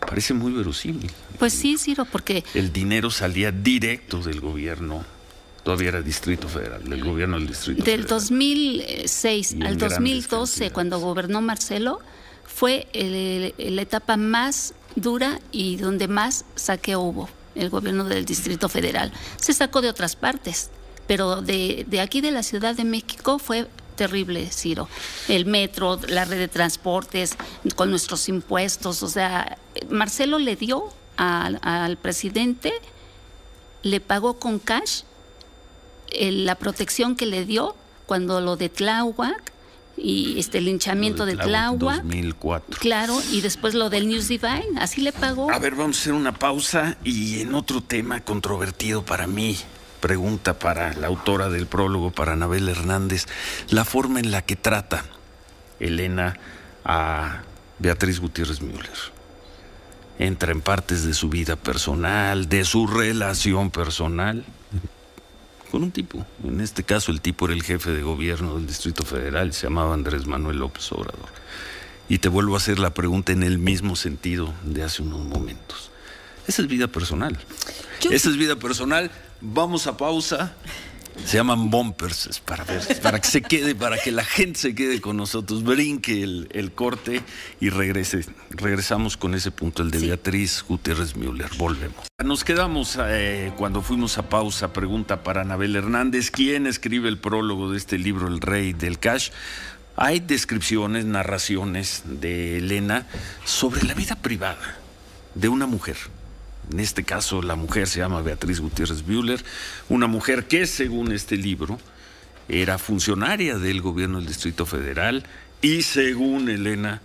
parece 0.00 0.34
muy 0.34 0.52
verosímil. 0.52 1.10
Pues 1.38 1.52
sí, 1.52 1.78
Ciro, 1.78 2.04
porque... 2.04 2.44
El 2.54 2.72
dinero 2.72 3.10
salía 3.10 3.50
directo 3.52 4.20
del 4.20 4.40
gobierno, 4.40 5.04
todavía 5.62 5.90
era 5.90 6.02
Distrito 6.02 6.48
Federal, 6.48 6.84
del 6.88 7.02
gobierno 7.02 7.38
del 7.38 7.48
Distrito 7.48 7.82
del 7.84 8.06
2006 8.06 9.56
al 9.64 9.78
2012, 9.78 10.70
cuando 10.70 10.98
gobernó 10.98 11.40
Marcelo, 11.40 12.00
fue 12.44 12.86
la 13.58 13.82
etapa 13.82 14.16
más 14.16 14.74
dura 14.94 15.40
y 15.52 15.76
donde 15.76 16.06
más 16.08 16.44
saqueo 16.54 17.00
hubo, 17.00 17.28
el 17.54 17.70
gobierno 17.70 18.04
del 18.04 18.24
Distrito 18.24 18.68
Federal. 18.68 19.12
Se 19.36 19.54
sacó 19.54 19.80
de 19.80 19.88
otras 19.88 20.16
partes, 20.16 20.70
pero 21.06 21.40
de, 21.40 21.86
de 21.88 22.00
aquí 22.00 22.20
de 22.20 22.30
la 22.30 22.42
Ciudad 22.42 22.74
de 22.74 22.84
México 22.84 23.38
fue 23.38 23.66
terrible, 23.92 24.50
Ciro. 24.50 24.88
El 25.28 25.46
metro, 25.46 25.98
la 26.08 26.24
red 26.24 26.38
de 26.38 26.48
transportes, 26.48 27.36
con 27.76 27.90
nuestros 27.90 28.28
impuestos. 28.28 29.02
O 29.02 29.08
sea, 29.08 29.58
Marcelo 29.88 30.38
le 30.38 30.56
dio 30.56 30.92
al, 31.16 31.96
presidente, 31.98 32.72
le 33.82 34.00
pagó 34.00 34.38
con 34.38 34.58
cash 34.58 35.02
la 36.18 36.56
protección 36.56 37.16
que 37.16 37.26
le 37.26 37.44
dio 37.44 37.74
cuando 38.06 38.40
lo 38.40 38.56
de 38.56 38.68
Tláhuac 38.68 39.52
y 39.96 40.38
este 40.38 40.60
linchamiento 40.60 41.26
de, 41.26 41.36
Tláhuac. 41.36 42.02
2004. 42.02 42.78
Claro, 42.80 43.18
y 43.30 43.40
después 43.40 43.74
lo 43.74 43.90
del 43.90 44.08
News 44.08 44.28
Divine, 44.28 44.78
así 44.78 45.00
le 45.00 45.12
pagó. 45.12 45.50
A 45.50 45.58
ver, 45.58 45.74
vamos 45.74 45.98
a 45.98 46.00
hacer 46.00 46.12
una 46.12 46.32
pausa 46.32 46.96
y 47.04 47.40
en 47.40 47.54
otro 47.54 47.82
tema 47.82 48.20
controvertido 48.20 49.04
para 49.04 49.26
mí, 49.26 49.56
pregunta 50.02 50.58
para 50.58 50.92
la 50.94 51.06
autora 51.06 51.48
del 51.48 51.66
prólogo, 51.66 52.10
para 52.10 52.32
Anabel 52.32 52.68
Hernández, 52.68 53.26
la 53.70 53.86
forma 53.86 54.20
en 54.20 54.32
la 54.32 54.42
que 54.42 54.56
trata 54.56 55.04
Elena 55.80 56.36
a 56.84 57.42
Beatriz 57.78 58.20
Gutiérrez 58.20 58.60
Müller. 58.60 58.90
Entra 60.18 60.52
en 60.52 60.60
partes 60.60 61.04
de 61.04 61.14
su 61.14 61.30
vida 61.30 61.56
personal, 61.56 62.48
de 62.48 62.64
su 62.64 62.86
relación 62.86 63.70
personal, 63.70 64.44
con 65.70 65.84
un 65.84 65.92
tipo. 65.92 66.26
En 66.44 66.60
este 66.60 66.82
caso 66.82 67.12
el 67.12 67.20
tipo 67.20 67.46
era 67.46 67.54
el 67.54 67.62
jefe 67.62 67.92
de 67.92 68.02
gobierno 68.02 68.56
del 68.56 68.66
Distrito 68.66 69.04
Federal, 69.04 69.52
se 69.52 69.68
llamaba 69.68 69.94
Andrés 69.94 70.26
Manuel 70.26 70.58
López 70.58 70.90
Obrador. 70.92 71.30
Y 72.08 72.18
te 72.18 72.28
vuelvo 72.28 72.54
a 72.54 72.58
hacer 72.58 72.80
la 72.80 72.92
pregunta 72.92 73.30
en 73.30 73.44
el 73.44 73.58
mismo 73.58 73.94
sentido 73.94 74.52
de 74.64 74.82
hace 74.82 75.00
unos 75.00 75.24
momentos. 75.24 75.91
Esa 76.46 76.62
es 76.62 76.68
vida 76.68 76.88
personal. 76.88 77.38
Esa 78.10 78.28
es 78.28 78.36
vida 78.36 78.56
personal 78.56 79.10
Vamos 79.44 79.88
a 79.88 79.96
pausa. 79.96 80.54
Se 81.26 81.36
llaman 81.36 81.68
bumpers, 81.68 82.40
para 82.46 82.64
ver, 82.64 82.80
para 83.02 83.20
que 83.20 83.26
se 83.26 83.42
quede, 83.42 83.74
para 83.74 83.98
que 83.98 84.12
la 84.12 84.24
gente 84.24 84.58
se 84.58 84.74
quede 84.74 85.00
con 85.00 85.16
nosotros, 85.16 85.62
brinque 85.62 86.22
el, 86.22 86.72
corte 86.74 87.20
y 87.60 87.68
regrese. 87.68 88.24
Regresamos 88.50 89.16
con 89.16 89.34
ese 89.34 89.50
punto, 89.50 89.82
el 89.82 89.90
de 89.90 89.98
Beatriz 89.98 90.64
Gutiérrez 90.66 91.16
Müller. 91.16 91.50
Volvemos. 91.58 92.06
Nos 92.24 92.44
quedamos 92.44 92.96
eh, 92.98 93.52
cuando 93.58 93.82
fuimos 93.82 94.16
a 94.16 94.28
pausa. 94.28 94.72
Pregunta 94.72 95.24
para 95.24 95.42
Anabel 95.42 95.74
Hernández: 95.74 96.30
¿quién 96.30 96.68
escribe 96.68 97.08
el 97.08 97.18
prólogo 97.18 97.72
de 97.72 97.78
este 97.78 97.98
libro, 97.98 98.28
El 98.28 98.40
Rey 98.40 98.72
del 98.72 99.00
Cash? 99.00 99.30
Hay 99.96 100.20
descripciones, 100.20 101.04
narraciones 101.04 102.04
de 102.06 102.58
Elena 102.58 103.08
sobre 103.44 103.82
la 103.82 103.92
vida 103.92 104.14
privada 104.14 104.78
de 105.34 105.48
una 105.48 105.66
mujer 105.66 105.96
en 106.72 106.80
este 106.80 107.04
caso, 107.04 107.42
la 107.42 107.54
mujer 107.54 107.86
se 107.86 108.00
llama 108.00 108.22
Beatriz 108.22 108.60
Gutiérrez 108.60 109.04
Bühler, 109.04 109.44
una 109.88 110.06
mujer 110.06 110.48
que, 110.48 110.66
según 110.66 111.12
este 111.12 111.36
libro, 111.36 111.78
era 112.48 112.78
funcionaria 112.78 113.58
del 113.58 113.80
gobierno 113.80 114.18
del 114.18 114.26
Distrito 114.26 114.66
Federal 114.66 115.24
y, 115.60 115.82
según 115.82 116.48
Elena, 116.48 117.02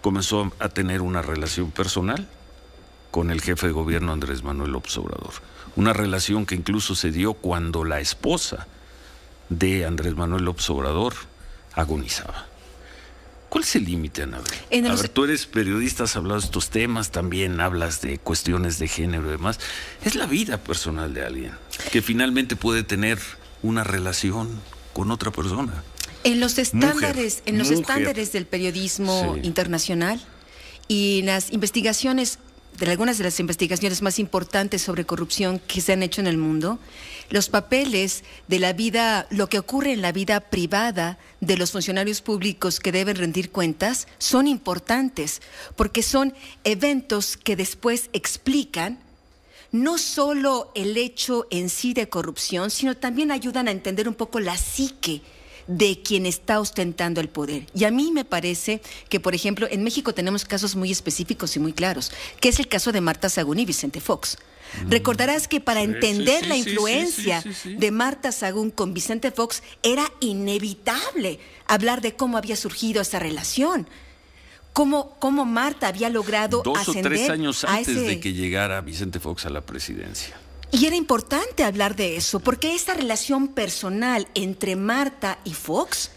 comenzó 0.00 0.52
a 0.58 0.68
tener 0.70 1.02
una 1.02 1.22
relación 1.22 1.70
personal 1.70 2.28
con 3.10 3.30
el 3.30 3.40
jefe 3.40 3.66
de 3.66 3.72
gobierno 3.72 4.12
Andrés 4.12 4.42
Manuel 4.42 4.72
López 4.72 4.96
Obrador. 4.96 5.34
Una 5.76 5.92
relación 5.92 6.46
que 6.46 6.54
incluso 6.54 6.94
se 6.94 7.10
dio 7.10 7.34
cuando 7.34 7.84
la 7.84 8.00
esposa 8.00 8.66
de 9.48 9.84
Andrés 9.84 10.16
Manuel 10.16 10.44
López 10.44 10.68
Obrador 10.70 11.14
agonizaba. 11.74 12.49
¿Cuál 13.50 13.64
es 13.64 13.74
el 13.74 13.84
límite, 13.84 14.22
Anabel? 14.22 14.46
A 14.86 14.94
ver, 14.94 15.08
tú 15.08 15.24
eres 15.24 15.44
periodista, 15.44 16.04
has 16.04 16.14
hablado 16.14 16.40
de 16.40 16.46
estos 16.46 16.70
temas, 16.70 17.10
también 17.10 17.60
hablas 17.60 18.00
de 18.00 18.18
cuestiones 18.18 18.78
de 18.78 18.86
género 18.86 19.26
y 19.26 19.32
demás. 19.32 19.58
Es 20.04 20.14
la 20.14 20.26
vida 20.26 20.56
personal 20.58 21.12
de 21.12 21.26
alguien 21.26 21.52
que 21.90 22.00
finalmente 22.00 22.54
puede 22.54 22.84
tener 22.84 23.18
una 23.62 23.82
relación 23.82 24.48
con 24.92 25.10
otra 25.10 25.32
persona. 25.32 25.82
En 26.22 26.38
los 26.38 26.58
estándares, 26.58 27.42
en 27.44 27.58
los 27.58 27.70
estándares 27.70 28.32
del 28.32 28.46
periodismo 28.46 29.36
internacional 29.42 30.24
y 30.86 31.20
en 31.20 31.26
las 31.26 31.52
investigaciones 31.52 32.38
de 32.78 32.90
algunas 32.90 33.18
de 33.18 33.24
las 33.24 33.40
investigaciones 33.40 34.02
más 34.02 34.18
importantes 34.18 34.82
sobre 34.82 35.04
corrupción 35.04 35.58
que 35.58 35.80
se 35.80 35.92
han 35.92 36.02
hecho 36.02 36.20
en 36.20 36.26
el 36.26 36.38
mundo, 36.38 36.78
los 37.28 37.48
papeles 37.48 38.24
de 38.48 38.58
la 38.58 38.72
vida, 38.72 39.26
lo 39.30 39.48
que 39.48 39.58
ocurre 39.58 39.92
en 39.92 40.02
la 40.02 40.12
vida 40.12 40.40
privada 40.40 41.18
de 41.40 41.56
los 41.56 41.72
funcionarios 41.72 42.22
públicos 42.22 42.80
que 42.80 42.92
deben 42.92 43.16
rendir 43.16 43.50
cuentas 43.50 44.08
son 44.18 44.46
importantes, 44.46 45.42
porque 45.76 46.02
son 46.02 46.34
eventos 46.64 47.36
que 47.36 47.56
después 47.56 48.10
explican 48.12 48.98
no 49.72 49.98
solo 49.98 50.72
el 50.74 50.96
hecho 50.96 51.46
en 51.50 51.68
sí 51.68 51.94
de 51.94 52.08
corrupción, 52.08 52.70
sino 52.70 52.96
también 52.96 53.30
ayudan 53.30 53.68
a 53.68 53.70
entender 53.70 54.08
un 54.08 54.14
poco 54.14 54.40
la 54.40 54.56
psique 54.56 55.22
de 55.70 56.02
quien 56.02 56.26
está 56.26 56.58
ostentando 56.58 57.20
el 57.20 57.28
poder. 57.28 57.66
Y 57.74 57.84
a 57.84 57.92
mí 57.92 58.10
me 58.10 58.24
parece 58.24 58.82
que, 59.08 59.20
por 59.20 59.36
ejemplo, 59.36 59.68
en 59.70 59.84
México 59.84 60.12
tenemos 60.12 60.44
casos 60.44 60.74
muy 60.74 60.90
específicos 60.90 61.54
y 61.54 61.60
muy 61.60 61.72
claros, 61.72 62.10
que 62.40 62.48
es 62.48 62.58
el 62.58 62.66
caso 62.66 62.90
de 62.90 63.00
Marta 63.00 63.28
Sagún 63.28 63.60
y 63.60 63.64
Vicente 63.64 64.00
Fox. 64.00 64.36
Mm. 64.84 64.90
Recordarás 64.90 65.46
que 65.46 65.60
para 65.60 65.82
entender 65.82 66.48
la 66.48 66.56
influencia 66.56 67.44
de 67.64 67.90
Marta 67.92 68.32
Sagún 68.32 68.70
con 68.70 68.94
Vicente 68.94 69.30
Fox 69.30 69.62
era 69.84 70.12
inevitable 70.18 71.38
hablar 71.68 72.00
de 72.00 72.16
cómo 72.16 72.36
había 72.36 72.56
surgido 72.56 73.00
esa 73.00 73.20
relación. 73.20 73.88
Cómo, 74.72 75.16
cómo 75.20 75.44
Marta 75.44 75.86
había 75.86 76.10
logrado 76.10 76.62
Dos 76.64 76.88
o 76.88 76.92
tres 76.94 77.30
años 77.30 77.64
antes 77.64 77.94
de 77.94 78.18
que 78.18 78.32
llegara 78.32 78.80
Vicente 78.80 79.20
Fox 79.20 79.46
a 79.46 79.50
la 79.50 79.60
presidencia. 79.60 80.39
Y 80.72 80.86
era 80.86 80.96
importante 80.96 81.64
hablar 81.64 81.96
de 81.96 82.16
eso, 82.16 82.40
porque 82.40 82.74
esa 82.74 82.94
relación 82.94 83.48
personal 83.48 84.28
entre 84.34 84.76
Marta 84.76 85.38
y 85.44 85.54
Fox 85.54 86.12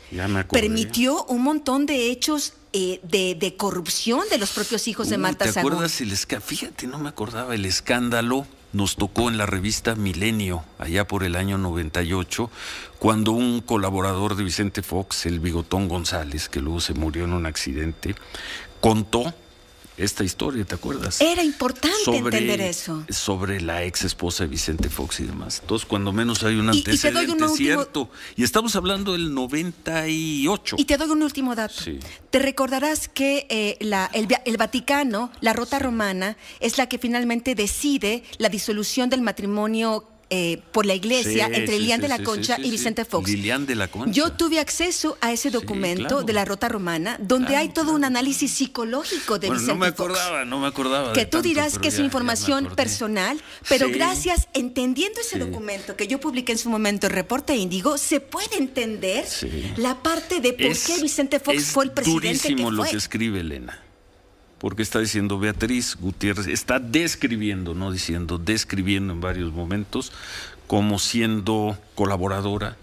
permitió 0.51 1.23
un 1.25 1.41
montón 1.41 1.85
de 1.85 2.11
hechos 2.11 2.53
eh, 2.71 2.99
de, 3.03 3.55
corrupción 3.57 4.21
de 4.29 4.37
los 4.37 4.51
propios 4.51 4.87
hijos 4.87 5.09
de 5.09 5.17
Marta 5.17 5.51
¿Te 5.51 5.59
acuerdas 5.59 6.01
el 6.01 6.15
Fíjate, 6.15 6.87
no 6.87 6.99
me 6.99 7.09
acordaba 7.09 7.55
el 7.55 7.65
escándalo. 7.65 8.47
Nos 8.73 8.95
tocó 8.95 9.29
en 9.29 9.37
la 9.37 9.45
revista 9.45 9.93
Milenio, 9.93 10.65
allá 10.79 11.07
por 11.07 11.23
el 11.23 11.35
año 11.35 11.59
98, 11.59 12.49
cuando 12.97 13.31
un 13.31 13.61
colaborador 13.61 14.35
de 14.35 14.43
Vicente 14.43 14.81
Fox, 14.81 15.27
el 15.27 15.39
Bigotón 15.39 15.87
González, 15.87 16.49
que 16.49 16.59
luego 16.59 16.81
se 16.81 16.95
murió 16.95 17.25
en 17.25 17.33
un 17.33 17.45
accidente, 17.45 18.15
contó 18.81 19.35
esta 19.97 20.23
historia, 20.23 20.65
¿te 20.65 20.75
acuerdas? 20.75 21.21
Era 21.21 21.43
importante 21.43 21.93
entender 22.07 22.61
eso. 22.61 23.03
Sobre 23.09 23.61
la 23.61 23.83
ex 23.83 24.03
esposa 24.03 24.43
de 24.43 24.49
Vicente 24.49 24.89
Fox 24.89 25.19
y 25.19 25.23
demás. 25.23 25.59
Entonces, 25.61 25.87
cuando 25.87 26.11
menos 26.11 26.43
hay 26.43 26.55
un 26.55 26.69
antecedente 26.69 27.45
y, 27.45 27.57
cierto. 27.57 28.09
Y 28.35 28.43
estamos 28.43 28.75
hablando 28.75 29.13
del 29.13 29.33
98. 29.33 30.75
Y 30.79 30.85
te 30.85 30.97
doy 30.97 31.09
un 31.09 31.23
último 31.23 31.55
dato. 31.55 31.75
Te 32.29 32.39
recordarás 32.39 33.07
que 33.07 33.45
eh, 33.49 33.77
la, 33.81 34.09
el, 34.13 34.27
el, 34.45 34.57
Vaticano, 34.57 35.31
la 35.41 35.53
Rota 35.53 35.79
Romana, 35.79 36.37
es 36.59 36.77
la 36.77 36.87
que 36.87 36.97
finalmente 36.97 37.55
decide 37.55 38.23
la 38.37 38.49
disolución 38.49 39.09
del 39.09 39.21
matrimonio 39.21 40.07
eh, 40.35 40.59
por 40.71 40.87
la 40.87 40.95
iglesia 40.95 41.45
entre 41.45 41.77
Lilian 41.77 42.01
de 42.01 42.07
la 42.07 42.17
Concha 42.23 42.57
y 42.59 42.71
Vicente 42.71 43.05
Fox. 43.05 43.29
Lilian 43.29 43.67
de 43.67 43.75
la 43.75 43.87
Concha. 43.87 44.11
Yo 44.11 44.31
tuve 44.31 44.59
acceso 44.59 45.15
a 45.21 45.31
ese 45.31 45.51
documento 45.51 46.23
de 46.23 46.33
la 46.33 46.43
Rota 46.43 46.69
Romana, 46.69 47.17
donde 47.19 47.55
hay 47.55 47.69
todo 47.69 47.93
un 47.93 48.03
análisis 48.03 48.51
psicológico 48.51 49.37
de 49.37 49.51
Vicente 49.51 49.65
Fox. 49.65 49.67
No 49.67 49.75
me 49.75 49.85
acordaba, 49.85 50.43
no 50.43 50.59
me 50.59 50.65
acordaba. 50.65 51.13
Que 51.13 51.27
tú 51.27 51.43
dirás 51.43 51.77
que 51.77 51.89
es 51.89 51.99
información 51.99 52.73
personal, 52.75 53.39
pero 53.69 53.89
gracias, 53.89 54.47
entendiendo 54.55 55.21
ese 55.21 55.37
documento 55.37 55.95
que 55.95 56.07
yo 56.07 56.19
publiqué 56.19 56.53
en 56.53 56.57
su 56.57 56.71
momento, 56.71 57.05
el 57.05 57.13
reporte 57.13 57.55
Índigo, 57.55 57.99
se 57.99 58.19
puede 58.19 58.57
entender 58.57 59.25
la 59.77 60.01
parte 60.01 60.39
de 60.39 60.53
por 60.53 60.75
qué 60.75 60.99
Vicente 60.99 61.39
Fox 61.39 61.65
fue 61.65 61.85
el 61.85 61.91
presidente 61.91 62.55
que 62.55 62.63
fue. 62.63 62.71
lo 62.71 62.83
que 62.85 62.97
escribe 62.97 63.41
Elena 63.41 63.83
porque 64.63 64.81
está 64.81 64.99
diciendo 64.99 65.39
Beatriz 65.39 65.97
Gutiérrez, 65.99 66.47
está 66.47 66.79
describiendo, 66.79 67.73
no 67.73 67.91
diciendo, 67.91 68.37
describiendo 68.37 69.11
en 69.11 69.19
varios 69.19 69.51
momentos, 69.51 70.13
como 70.67 70.99
siendo 70.99 71.77
colaboradora, 71.95 72.77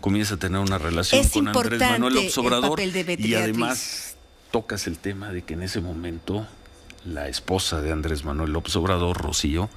comienza 0.00 0.36
a 0.36 0.38
tener 0.38 0.60
una 0.60 0.78
relación 0.78 1.28
con 1.28 1.48
Andrés 1.48 1.78
Manuel 1.78 2.14
López 2.14 2.38
Obrador 2.38 2.80
y 2.80 3.34
además 3.34 4.16
tocas 4.50 4.86
el 4.86 4.96
tema 4.96 5.30
de 5.30 5.42
que 5.42 5.52
en 5.52 5.62
ese 5.62 5.82
momento 5.82 6.46
la 7.04 7.28
esposa 7.28 7.82
de 7.82 7.92
Andrés 7.92 8.24
Manuel 8.24 8.54
López 8.54 8.74
Obrador, 8.76 9.18
Rocío, 9.18 9.68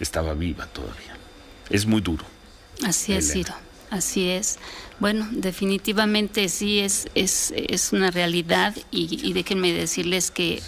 estaba 0.00 0.32
viva 0.32 0.68
todavía. 0.68 1.18
Es 1.68 1.84
muy 1.84 2.00
duro. 2.00 2.24
Así 2.82 3.12
es, 3.12 3.30
Ciro. 3.30 3.52
Así 3.92 4.30
es. 4.30 4.58
Bueno, 5.00 5.28
definitivamente 5.32 6.48
sí 6.48 6.80
es, 6.80 7.08
es, 7.14 7.52
es 7.54 7.92
una 7.92 8.10
realidad 8.10 8.74
y, 8.90 9.34
déjenme 9.34 9.70
decirles 9.74 10.30
que 10.30 10.62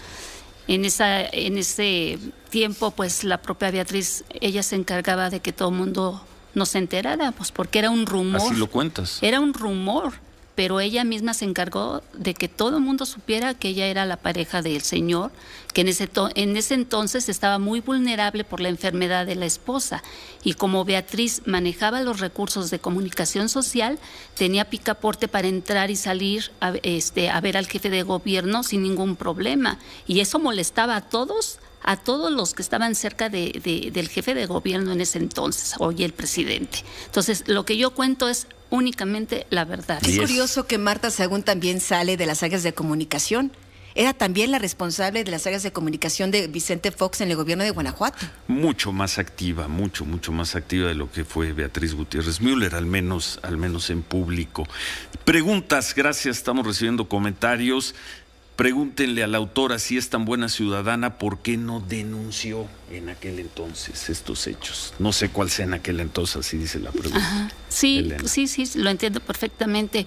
en, 0.69 0.85
esa, 0.85 1.23
en 1.25 1.57
ese 1.57 2.19
tiempo, 2.51 2.91
pues 2.91 3.25
la 3.25 3.41
propia 3.41 3.71
Beatriz, 3.71 4.25
ella 4.43 4.63
se 4.63 4.77
encargaba 4.77 5.31
de 5.31 5.41
que 5.41 5.55
todo 5.55 5.71
el 5.71 5.75
mundo 5.75 6.23
nos 6.53 6.75
enterara, 6.75 7.33
pues 7.33 7.51
porque 7.51 7.79
era 7.79 7.89
un 7.89 8.05
rumor. 8.05 8.43
Así 8.43 8.57
lo 8.57 8.67
cuentas. 8.67 9.21
Era 9.23 9.41
un 9.41 9.55
rumor 9.55 10.13
pero 10.55 10.81
ella 10.81 11.05
misma 11.05 11.35
se 11.35 11.45
encargó 11.45 12.03
de 12.13 12.35
que 12.35 12.49
todo 12.49 12.77
el 12.77 12.83
mundo 12.83 13.07
supiera 13.07 13.55
que 13.55 13.69
ella 13.69 13.87
era 13.87 14.07
la 14.07 14.17
pareja 14.17 14.63
del 14.63 14.83
señor, 14.83 15.33
que 15.73 15.81
en 15.81 15.89
ese, 15.89 16.09
en 16.35 16.57
ese 16.57 16.75
entonces 16.75 17.29
estaba 17.29 17.59
muy 17.59 17.81
vulnerable 17.81 18.45
por 18.45 18.61
la 18.61 18.69
enfermedad 18.69 19.27
de 19.27 19.35
la 19.35 19.47
esposa. 19.47 20.03
Y 20.45 20.55
como 20.55 20.85
Beatriz 20.85 21.43
manejaba 21.47 22.03
los 22.03 22.21
recursos 22.21 22.71
de 22.71 22.79
comunicación 22.79 23.49
social, 23.49 23.99
tenía 24.37 24.71
picaporte 24.71 25.27
para 25.27 25.49
entrar 25.49 25.91
y 25.91 25.97
salir 25.97 26.53
a, 26.61 26.75
este, 26.83 27.31
a 27.31 27.41
ver 27.41 27.57
al 27.57 27.67
jefe 27.67 27.91
de 27.91 28.03
gobierno 28.03 28.63
sin 28.63 28.83
ningún 28.83 29.17
problema. 29.17 29.79
Y 30.07 30.21
eso 30.21 30.39
molestaba 30.39 30.97
a 30.97 31.01
todos 31.03 31.59
a 31.87 31.99
todos 31.99 32.33
los 32.33 32.55
que 32.55 32.63
estaban 32.63 32.95
cerca 32.95 33.29
de, 33.29 33.91
del 33.93 34.09
jefe 34.09 34.35
de 34.35 34.47
gobierno 34.47 34.93
en 34.93 35.03
ese 35.03 35.19
entonces, 35.19 35.75
hoy 35.79 36.03
el 36.03 36.15
presidente. 36.15 36.83
Entonces, 37.05 37.45
lo 37.47 37.67
que 37.67 37.77
yo 37.77 37.91
cuento 37.91 38.27
es 38.27 38.47
únicamente 38.75 39.47
la 39.51 39.65
verdad. 39.65 40.01
Es 40.05 40.19
curioso 40.19 40.67
que 40.67 40.79
Marta 40.79 41.11
Sagún 41.11 41.43
también 41.43 41.81
sale 41.81 42.17
de 42.17 42.27
las 42.27 42.43
áreas 42.43 42.63
de 42.63 42.75
comunicación. 42.75 43.53
Era 43.97 44.13
también 44.13 44.51
la 44.51 44.59
responsable 44.59 45.23
de 45.23 45.31
las 45.31 45.47
áreas 45.47 45.63
de 45.63 45.73
comunicación 45.73 46.33
de 46.33 46.49
Vicente 46.49 46.91
Fox 46.91 47.21
en 47.21 47.31
el 47.31 47.37
gobierno 47.37 47.63
de 47.63 47.71
Guanajuato. 47.71 48.27
Mucho 48.49 48.91
más 48.91 49.19
activa, 49.19 49.69
mucho, 49.69 50.05
mucho 50.05 50.33
más 50.33 50.57
activa 50.57 50.89
de 50.89 50.97
lo 50.97 51.13
que 51.13 51.25
fue 51.25 51.53
Beatriz 51.53 51.95
Gutiérrez 51.95 52.41
Müller, 52.41 52.75
al 52.75 52.87
menos, 52.87 53.39
al 53.43 53.57
menos 53.57 53.91
en 53.91 54.03
público. 54.03 54.67
Preguntas, 55.25 55.95
gracias, 55.95 56.39
estamos 56.39 56.67
recibiendo 56.67 57.09
comentarios. 57.09 57.95
Pregúntenle 58.57 59.25
a 59.25 59.27
la 59.27 59.39
autora 59.39 59.81
si 59.81 59.97
es 59.97 60.11
tan 60.11 60.25
buena 60.25 60.49
ciudadana, 60.49 61.19
¿por 61.19 61.39
qué 61.39 61.57
no 61.57 61.81
denunció 61.81 62.69
en 62.93 63.09
aquel 63.09 63.41
entonces 63.41 64.09
estos 64.09 64.47
hechos? 64.47 64.95
No 65.01 65.13
sé 65.13 65.29
cuál 65.29 65.51
sea 65.51 65.65
en 65.65 65.75
aquel 65.75 65.99
entonces, 65.99 66.37
así 66.37 66.57
dice 66.57 66.79
la 66.79 66.93
pregunta. 66.93 67.51
Sí, 67.69 68.13
sí, 68.27 68.47
sí, 68.47 68.79
lo 68.79 68.91
entiendo 68.91 69.19
perfectamente. 69.19 70.07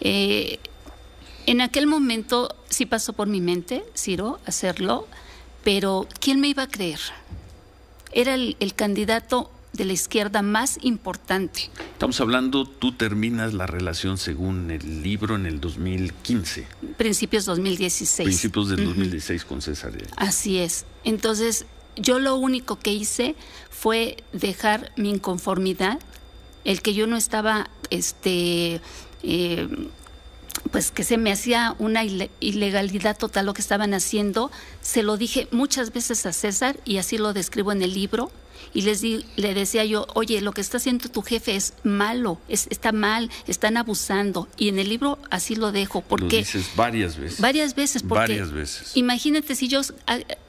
Eh, 0.00 0.60
en 1.46 1.60
aquel 1.60 1.88
momento 1.88 2.54
sí 2.68 2.86
pasó 2.86 3.14
por 3.14 3.26
mi 3.26 3.40
mente, 3.40 3.82
Ciro, 3.96 4.38
hacerlo, 4.46 5.08
pero 5.64 6.06
¿quién 6.20 6.38
me 6.38 6.46
iba 6.46 6.62
a 6.62 6.68
creer? 6.68 7.00
Era 8.12 8.34
el, 8.34 8.56
el 8.60 8.74
candidato 8.74 9.50
de 9.78 9.84
la 9.84 9.92
izquierda 9.92 10.42
más 10.42 10.78
importante. 10.82 11.70
Estamos 11.92 12.20
hablando, 12.20 12.66
tú 12.66 12.92
terminas 12.92 13.54
la 13.54 13.66
relación 13.66 14.18
según 14.18 14.70
el 14.70 15.02
libro 15.02 15.36
en 15.36 15.46
el 15.46 15.60
2015. 15.60 16.66
Principios 16.98 17.46
2016. 17.46 18.26
Principios 18.26 18.68
del 18.68 18.84
2016 18.84 19.44
con 19.44 19.62
César. 19.62 19.92
Así 20.16 20.58
es. 20.58 20.84
Entonces, 21.04 21.64
yo 21.96 22.18
lo 22.18 22.36
único 22.36 22.78
que 22.78 22.92
hice 22.92 23.36
fue 23.70 24.16
dejar 24.32 24.92
mi 24.96 25.10
inconformidad, 25.10 26.00
el 26.64 26.82
que 26.82 26.92
yo 26.92 27.06
no 27.06 27.16
estaba, 27.16 27.70
este, 27.90 28.80
eh, 29.22 29.68
pues 30.70 30.90
que 30.90 31.04
se 31.04 31.18
me 31.18 31.32
hacía 31.32 31.74
una 31.78 32.04
ilegalidad 32.04 33.16
total 33.16 33.46
lo 33.46 33.54
que 33.54 33.60
estaban 33.62 33.94
haciendo, 33.94 34.50
se 34.80 35.02
lo 35.02 35.16
dije 35.16 35.48
muchas 35.50 35.92
veces 35.92 36.26
a 36.26 36.32
César 36.32 36.78
y 36.84 36.98
así 36.98 37.18
lo 37.18 37.32
describo 37.32 37.72
en 37.72 37.82
el 37.82 37.94
libro 37.94 38.30
y 38.74 38.82
les 38.82 39.00
di, 39.00 39.24
le 39.36 39.54
decía 39.54 39.84
yo, 39.84 40.06
oye, 40.14 40.40
lo 40.40 40.52
que 40.52 40.60
está 40.60 40.76
haciendo 40.76 41.08
tu 41.08 41.22
jefe 41.22 41.56
es 41.56 41.74
malo, 41.84 42.40
es, 42.48 42.66
está 42.70 42.92
mal, 42.92 43.30
están 43.46 43.76
abusando. 43.76 44.48
Y 44.56 44.68
en 44.68 44.78
el 44.78 44.88
libro 44.88 45.18
así 45.30 45.56
lo 45.56 45.72
dejo. 45.72 46.02
porque 46.02 46.36
Lo 46.36 46.38
dices 46.38 46.70
varias 46.76 47.16
veces. 47.16 47.40
Varias 47.40 47.74
veces. 47.74 48.02
Porque 48.02 48.32
varias 48.32 48.52
veces. 48.52 48.92
Imagínate 48.94 49.54
si 49.54 49.68
yo 49.68 49.80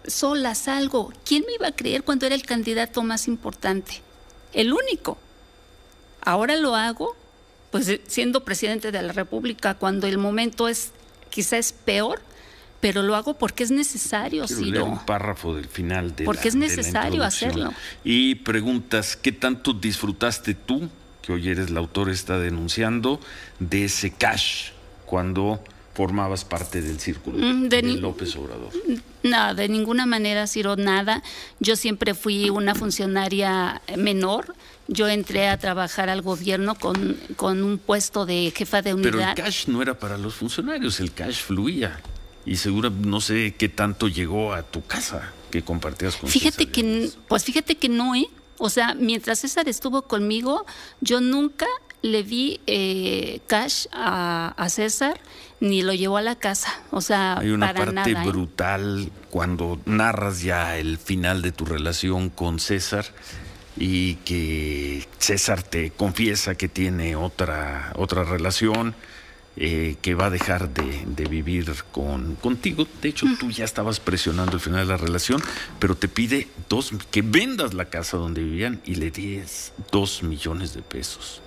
sola 0.06 0.56
salgo, 0.56 1.13
¿quién 1.26 1.43
me 1.45 1.54
iba 1.54 1.67
a 1.67 1.72
creer 1.72 2.04
cuando 2.04 2.26
era 2.26 2.36
el 2.36 2.43
candidato 2.43 3.04
más 3.04 3.28
importante? 3.28 4.02
El 4.54 4.74
único. 4.74 5.17
Ahora 6.22 6.56
lo 6.58 6.76
hago 6.76 7.15
pues 7.72 8.00
siendo 8.08 8.44
presidente 8.44 8.92
de 8.92 9.02
la 9.02 9.14
República, 9.14 9.76
cuando 9.76 10.08
el 10.08 10.18
momento 10.18 10.68
es 10.68 10.92
quizá 11.30 11.58
es 11.58 11.72
peor, 11.72 12.22
pero 12.80 13.04
lo 13.04 13.16
hago 13.16 13.38
porque 13.38 13.64
es 13.64 13.72
necesario, 13.72 14.46
Quiero 14.46 14.62
leer 14.64 14.82
un 14.84 15.06
párrafo 15.06 15.56
del 15.56 15.68
final 15.68 16.16
de 16.16 16.24
Porque 16.26 16.48
es 16.48 16.56
necesario 16.56 17.24
hacerlo. 17.24 17.74
Y 18.04 18.36
preguntas, 18.36 19.16
¿qué 19.16 19.32
tanto 19.32 19.74
disfrutaste 19.74 20.54
tú, 20.54 20.90
que 21.22 21.34
hoy 21.34 21.50
eres 21.50 21.70
la 21.70 21.80
autora, 21.80 22.12
está 22.12 22.40
denunciando, 22.40 23.20
de 23.60 23.86
ese 23.86 24.12
cash 24.12 24.72
cuando 25.06 25.62
formabas 25.94 26.46
parte 26.46 26.82
del 26.82 27.00
círculo 27.00 27.38
mm, 27.38 27.68
de, 27.68 27.82
López 27.82 28.36
Obrador? 28.38 28.72
No, 29.24 29.54
de 29.54 29.68
ninguna 29.68 30.06
manera, 30.06 30.48
Ciro, 30.48 30.78
nada. 30.78 31.22
Yo 31.60 31.76
siempre 31.76 32.14
fui 32.14 32.50
una 32.50 32.74
funcionaria 32.76 33.82
menor. 33.98 34.56
Yo 34.91 35.08
entré 35.08 35.47
a 35.47 35.58
trabajar 35.58 36.10
al 36.10 36.21
gobierno 36.21 36.75
con, 36.75 37.15
con 37.36 37.63
un 37.63 37.78
puesto 37.78 38.25
de 38.25 38.52
jefa 38.56 38.82
de 38.82 38.93
unidad. 38.95 39.12
Pero 39.12 39.21
el 39.21 39.36
cash 39.36 39.67
no 39.67 39.82
era 39.82 39.97
para 39.97 40.17
los 40.17 40.34
funcionarios, 40.36 40.99
el 40.99 41.13
cash 41.13 41.41
fluía 41.43 42.02
y 42.45 42.56
seguro 42.56 42.89
no 42.89 43.21
sé 43.21 43.54
qué 43.58 43.69
tanto 43.69 44.08
llegó 44.08 44.54
a 44.54 44.63
tu 44.63 44.84
casa 44.84 45.32
que 45.52 45.62
compartías 45.62 46.15
con 46.15 46.30
Fíjate 46.30 46.67
que, 46.69 47.10
pues 47.28 47.43
fíjate 47.43 47.78
que 47.78 47.89
no, 47.89 48.15
¿eh? 48.15 48.28
O 48.58 48.69
sea, 48.69 48.93
mientras 48.93 49.39
César 49.39 49.69
estuvo 49.69 50.02
conmigo, 50.04 50.65
yo 50.99 51.21
nunca 51.21 51.67
le 52.02 52.23
di 52.23 52.60
eh, 52.67 53.39
cash 53.47 53.86
a, 53.91 54.67
César 54.69 55.19
ni 55.60 55.82
lo 55.82 55.93
llevó 55.93 56.17
a 56.17 56.21
la 56.21 56.36
casa. 56.36 56.82
O 56.91 57.02
sea, 57.02 57.39
hay 57.39 57.49
una 57.49 57.73
parte 57.73 58.12
¿eh? 58.12 58.17
brutal 58.25 59.12
cuando 59.30 59.80
narras 59.86 60.41
ya 60.41 60.78
el 60.78 60.97
final 60.97 61.41
de 61.41 61.52
tu 61.52 61.65
relación 61.65 62.30
con 62.30 62.60
César 62.60 63.06
y 63.80 64.15
que 64.15 65.08
César 65.18 65.63
te 65.63 65.92
confiesa 65.92 66.56
que 66.56 66.68
tiene 66.68 67.15
otra 67.15 67.94
otra 67.96 68.24
relación 68.26 68.94
eh, 69.62 69.98
que 70.02 70.15
va 70.15 70.28
a 70.28 70.30
dejar 70.30 70.70
de, 70.74 71.26
vivir 71.26 71.74
con, 71.92 72.36
contigo. 72.36 72.88
De 73.02 73.10
hecho, 73.10 73.26
tú 73.39 73.52
ya 73.52 73.65
estabas 73.65 74.00
presionando 74.00 74.54
el 74.54 74.62
final 74.62 74.88
de 74.88 74.94
la 74.94 74.98
relación, 74.98 75.42
pero 75.80 75.96
te 75.96 76.08
pide 76.08 76.48
dos, 76.70 76.94
que 77.12 77.22
vendas 77.22 77.74
la 77.74 77.86
casa 77.86 78.15
donde 78.15 78.42
vivían 78.42 78.80
y 78.86 78.96
le 78.96 79.12
des 79.12 79.74
dos 79.92 80.24
millones 80.24 80.74
de 80.76 80.82
pesos. 80.82 81.42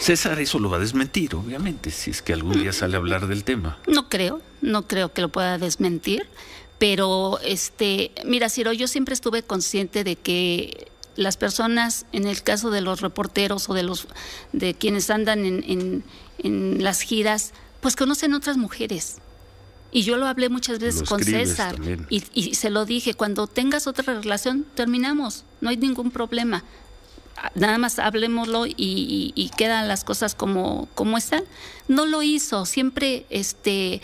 César 0.00 0.38
eso 0.38 0.60
lo 0.60 0.70
va 0.70 0.76
a 0.76 0.80
desmentir, 0.80 1.34
obviamente, 1.34 1.90
si 1.90 2.12
es 2.12 2.22
que 2.22 2.32
algún 2.32 2.60
día 2.60 2.72
sale 2.72 2.94
a 2.94 2.98
hablar 2.98 3.26
del 3.26 3.42
tema. 3.42 3.78
No 3.88 4.08
creo, 4.08 4.40
no 4.60 4.86
creo 4.86 5.12
que 5.12 5.22
lo 5.22 5.30
pueda 5.30 5.58
desmentir, 5.58 6.28
pero 6.84 7.38
este, 7.42 8.10
mira, 8.26 8.50
Ciro, 8.50 8.74
yo 8.74 8.88
siempre 8.88 9.14
estuve 9.14 9.42
consciente 9.42 10.04
de 10.04 10.16
que 10.16 10.88
las 11.16 11.38
personas, 11.38 12.04
en 12.12 12.26
el 12.26 12.42
caso 12.42 12.70
de 12.70 12.82
los 12.82 13.00
reporteros 13.00 13.70
o 13.70 13.72
de 13.72 13.84
los 13.84 14.06
de 14.52 14.74
quienes 14.74 15.08
andan 15.08 15.46
en 15.46 16.04
en 16.38 16.84
las 16.84 17.00
giras, 17.00 17.54
pues 17.80 17.96
conocen 17.96 18.34
otras 18.34 18.58
mujeres. 18.58 19.16
Y 19.92 20.02
yo 20.02 20.18
lo 20.18 20.26
hablé 20.26 20.50
muchas 20.50 20.78
veces 20.78 21.08
con 21.08 21.24
César 21.24 21.76
y, 22.10 22.54
se 22.54 22.68
lo 22.68 22.84
dije, 22.84 23.14
cuando 23.14 23.46
tengas 23.46 23.86
otra 23.86 24.12
relación, 24.12 24.66
terminamos, 24.74 25.44
no 25.62 25.70
hay 25.70 25.78
ningún 25.78 26.10
problema. 26.10 26.64
Nada 27.54 27.78
más 27.78 27.98
hablemoslo 27.98 28.64
y, 28.66 29.50
quedan 29.56 29.88
las 29.88 30.04
cosas 30.04 30.34
como, 30.34 30.88
como 30.94 31.18
están. 31.18 31.44
No 31.88 32.06
lo 32.06 32.22
hizo, 32.22 32.64
siempre 32.66 33.26
este, 33.30 34.00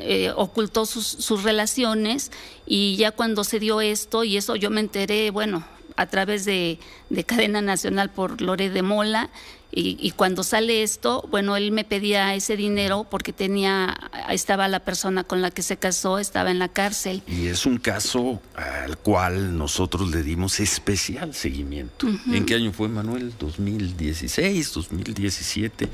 eh, 0.00 0.32
ocultó 0.36 0.86
sus, 0.86 1.06
sus 1.06 1.42
relaciones 1.42 2.32
y 2.66 2.96
ya 2.96 3.12
cuando 3.12 3.44
se 3.44 3.60
dio 3.60 3.80
esto, 3.80 4.24
y 4.24 4.36
eso 4.36 4.56
yo 4.56 4.70
me 4.70 4.80
enteré, 4.80 5.30
bueno, 5.30 5.64
a 5.96 6.06
través 6.06 6.44
de, 6.44 6.78
de 7.10 7.24
Cadena 7.24 7.62
Nacional 7.62 8.10
por 8.10 8.40
Lore 8.40 8.70
de 8.70 8.82
Mola, 8.82 9.30
y, 9.72 10.10
cuando 10.16 10.42
sale 10.42 10.82
esto, 10.82 11.26
bueno, 11.30 11.56
él 11.56 11.70
me 11.70 11.84
pedía 11.84 12.34
ese 12.34 12.56
dinero 12.56 13.06
porque 13.08 13.32
tenía, 13.32 13.96
estaba 14.28 14.66
la 14.66 14.80
persona 14.80 15.22
con 15.22 15.42
la 15.42 15.52
que 15.52 15.62
se 15.62 15.76
casó, 15.76 16.18
estaba 16.18 16.50
en 16.50 16.58
la 16.58 16.68
cárcel. 16.68 17.22
Y 17.28 17.46
es 17.46 17.66
un 17.66 17.78
caso 17.78 18.42
al 18.56 18.98
cual 18.98 19.56
nosotros 19.56 20.10
le 20.10 20.24
dimos 20.24 20.58
especial 20.58 21.34
seguimiento. 21.34 22.08
¿En 22.32 22.46
qué 22.46 22.56
año 22.56 22.72
fue, 22.72 22.88
Manuel? 22.88 23.32
2016, 23.38 24.72
2017. 24.72 25.88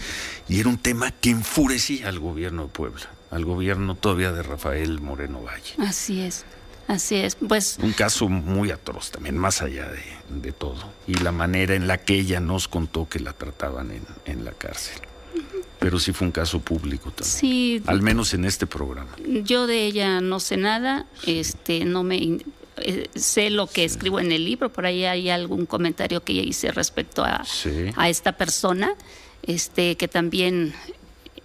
Y 0.49 0.61
era 0.61 0.69
un 0.71 0.79
tema 0.79 1.11
que 1.11 1.31
enfurecía 1.31 2.09
al 2.09 2.19
gobierno 2.19 2.65
de 2.65 2.69
Puebla, 2.69 3.11
al 3.31 3.45
gobierno 3.45 3.95
todavía 3.95 4.33
de 4.33 4.43
Rafael 4.43 5.01
Moreno 5.01 5.43
Valle. 5.43 5.75
Así 5.79 6.21
es. 6.21 6.47
Así 6.89 7.17
es, 7.17 7.35
pues. 7.35 7.79
Un 7.83 7.93
caso 7.93 8.29
muy 8.29 8.71
atroz 8.71 9.11
también, 9.11 9.37
más 9.37 9.63
allá 9.63 9.89
de, 10.29 10.53
todo. 10.53 10.77
Y 11.07 11.15
la 11.15 11.33
manera 11.33 11.75
en 11.75 11.89
la 11.89 11.99
que 11.99 12.15
ella 12.15 12.41
nos 12.41 12.69
contó 12.69 13.09
que 13.09 13.19
la 13.19 13.33
trataban 13.33 13.91
en, 14.25 14.45
la 14.45 14.53
cárcel. 14.53 15.01
Pero 15.79 15.99
sí 15.99 16.13
fue 16.13 16.27
un 16.27 16.33
caso 16.33 16.61
público 16.61 17.11
también. 17.11 17.39
Sí. 17.39 17.83
Al 17.87 18.03
menos 18.03 18.33
en 18.35 18.45
este 18.45 18.67
programa. 18.67 19.11
Yo 19.45 19.67
de 19.67 19.85
ella 19.85 20.21
no 20.21 20.41
sé 20.41 20.57
nada, 20.57 21.07
este, 21.27 21.85
no 21.85 22.03
me 22.03 22.39
eh, 22.79 23.09
sé 23.15 23.51
lo 23.51 23.67
que 23.67 23.85
escribo 23.85 24.21
en 24.21 24.33
el 24.33 24.45
libro, 24.45 24.73
por 24.73 24.87
ahí 24.87 25.05
hay 25.05 25.29
algún 25.29 25.67
comentario 25.67 26.23
que 26.23 26.33
hice 26.33 26.71
respecto 26.73 27.25
a, 27.25 27.45
a 27.97 28.09
esta 28.09 28.33
persona, 28.33 28.95
este, 29.43 29.97
que 29.97 30.09
también 30.09 30.75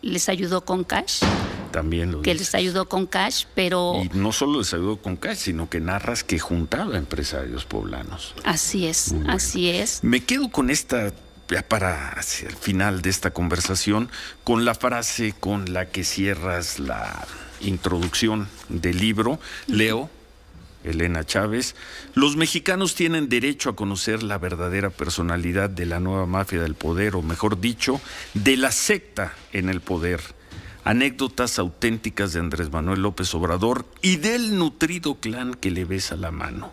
les 0.01 0.29
ayudó 0.29 0.61
con 0.61 0.83
cash 0.83 1.23
también 1.71 2.11
lo 2.11 2.21
que 2.21 2.35
les 2.35 2.53
ayudó 2.53 2.87
con 2.87 3.07
cash, 3.07 3.45
pero... 3.55 4.01
Y 4.03 4.09
no 4.15 4.31
solo 4.31 4.59
les 4.59 4.73
ayudó 4.73 4.97
con 4.97 5.15
cash, 5.15 5.37
sino 5.37 5.69
que 5.69 5.79
narras 5.79 6.23
que 6.23 6.37
juntaba 6.37 6.97
empresarios 6.97 7.65
poblanos. 7.65 8.35
Así 8.43 8.85
es, 8.85 9.15
así 9.27 9.69
es. 9.69 10.03
Me 10.03 10.23
quedo 10.23 10.49
con 10.49 10.69
esta, 10.69 11.11
ya 11.49 11.67
para 11.67 12.09
hacia 12.09 12.49
el 12.49 12.55
final 12.55 13.01
de 13.01 13.09
esta 13.09 13.31
conversación, 13.31 14.09
con 14.43 14.65
la 14.65 14.75
frase 14.75 15.33
con 15.39 15.73
la 15.73 15.87
que 15.87 16.03
cierras 16.03 16.77
la 16.77 17.25
introducción 17.61 18.47
del 18.69 18.97
libro. 18.99 19.39
Leo. 19.67 20.09
Elena 20.83 21.23
Chávez, 21.23 21.75
los 22.13 22.35
mexicanos 22.35 22.95
tienen 22.95 23.29
derecho 23.29 23.69
a 23.69 23.75
conocer 23.75 24.23
la 24.23 24.37
verdadera 24.37 24.89
personalidad 24.89 25.69
de 25.69 25.85
la 25.85 25.99
nueva 25.99 26.25
mafia 26.25 26.61
del 26.61 26.75
poder, 26.75 27.15
o 27.15 27.21
mejor 27.21 27.59
dicho, 27.61 28.01
de 28.33 28.57
la 28.57 28.71
secta 28.71 29.33
en 29.53 29.69
el 29.69 29.81
poder 29.81 30.21
anécdotas 30.83 31.59
auténticas 31.59 32.33
de 32.33 32.39
Andrés 32.39 32.71
Manuel 32.71 33.01
López 33.01 33.33
Obrador 33.35 33.85
y 34.01 34.17
del 34.17 34.57
nutrido 34.57 35.15
clan 35.15 35.53
que 35.53 35.71
le 35.71 35.85
besa 35.85 36.15
la 36.15 36.31
mano. 36.31 36.71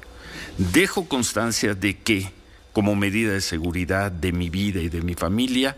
Dejo 0.57 1.09
constancia 1.09 1.75
de 1.75 1.99
que, 1.99 2.31
como 2.73 2.97
medida 2.97 3.33
de 3.33 3.40
seguridad 3.40 4.11
de 4.11 4.33
mi 4.33 4.51
vida 4.51 4.81
y 4.81 4.88
de 4.88 5.03
mi 5.03 5.14
familia, 5.14 5.77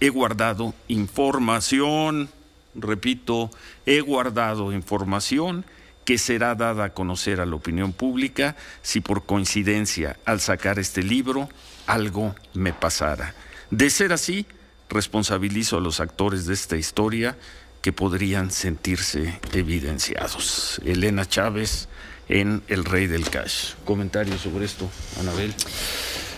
he 0.00 0.08
guardado 0.08 0.74
información, 0.88 2.28
repito, 2.74 3.50
he 3.86 4.00
guardado 4.00 4.72
información 4.72 5.64
que 6.04 6.18
será 6.18 6.54
dada 6.54 6.84
a 6.84 6.94
conocer 6.94 7.40
a 7.40 7.46
la 7.46 7.56
opinión 7.56 7.92
pública 7.92 8.56
si 8.82 9.00
por 9.00 9.24
coincidencia 9.24 10.18
al 10.24 10.40
sacar 10.40 10.78
este 10.78 11.02
libro 11.02 11.48
algo 11.86 12.34
me 12.54 12.72
pasara. 12.72 13.34
De 13.70 13.90
ser 13.90 14.12
así, 14.12 14.46
responsabilizo 14.88 15.78
a 15.78 15.80
los 15.80 16.00
actores 16.00 16.46
de 16.46 16.54
esta 16.54 16.76
historia 16.76 17.36
que 17.80 17.92
podrían 17.92 18.50
sentirse 18.50 19.40
evidenciados. 19.52 20.80
Elena 20.84 21.26
Chávez 21.26 21.88
en 22.28 22.62
El 22.68 22.84
Rey 22.84 23.06
del 23.06 23.28
Cash. 23.28 23.74
Comentarios 23.84 24.40
sobre 24.42 24.64
esto, 24.64 24.88
Anabel. 25.18 25.54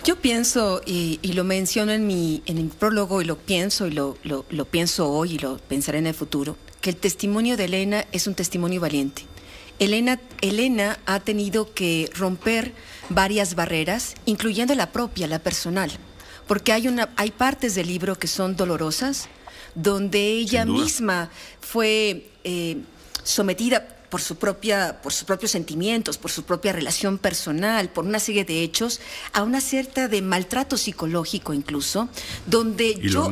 Yo 0.03 0.15
pienso, 0.17 0.81
y, 0.85 1.19
lo 1.33 1.43
menciono 1.43 1.91
en 1.91 2.05
mi, 2.05 2.41
prólogo, 2.77 3.21
y 3.21 3.25
lo 3.25 3.37
pienso, 3.37 3.87
y 3.87 3.91
lo 3.91 4.65
pienso 4.65 5.11
hoy, 5.11 5.33
y 5.33 5.39
lo 5.39 5.57
pensaré 5.57 5.97
en 5.99 6.07
el 6.07 6.13
futuro, 6.13 6.57
que 6.81 6.91
el 6.91 6.95
testimonio 6.95 7.57
de 7.57 7.65
Elena 7.65 8.05
es 8.11 8.27
un 8.27 8.35
testimonio 8.35 8.81
valiente. 8.81 9.23
Elena, 9.79 10.19
Elena 10.41 10.99
ha 11.05 11.19
tenido 11.19 11.73
que 11.73 12.09
romper 12.15 12.73
varias 13.09 13.55
barreras, 13.55 14.15
incluyendo 14.25 14.73
la 14.75 14.91
propia, 14.91 15.27
la 15.27 15.39
personal, 15.39 15.91
porque 16.47 16.71
hay, 16.71 16.87
una, 16.87 17.09
hay 17.17 17.31
partes 17.31 17.75
del 17.75 17.87
libro 17.87 18.17
que 18.17 18.27
son 18.27 18.55
dolorosas, 18.55 19.27
donde 19.73 20.19
ella 20.19 20.65
misma 20.65 21.29
fue 21.59 22.31
eh, 22.43 22.77
sometida 23.23 23.87
por 24.09 24.21
su 24.21 24.37
propia, 24.37 25.01
por 25.01 25.11
sus 25.11 25.25
propios 25.25 25.51
sentimientos, 25.51 26.17
por 26.17 26.31
su 26.31 26.43
propia 26.43 26.71
relación 26.71 27.17
personal, 27.17 27.89
por 27.89 28.05
una 28.05 28.19
serie 28.19 28.45
de 28.45 28.61
hechos, 28.61 29.01
a 29.33 29.43
una 29.43 29.59
cierta 29.59 30.07
de 30.07 30.21
maltrato 30.21 30.77
psicológico 30.77 31.53
incluso, 31.53 32.07
donde 32.45 32.95
yo, 33.01 33.29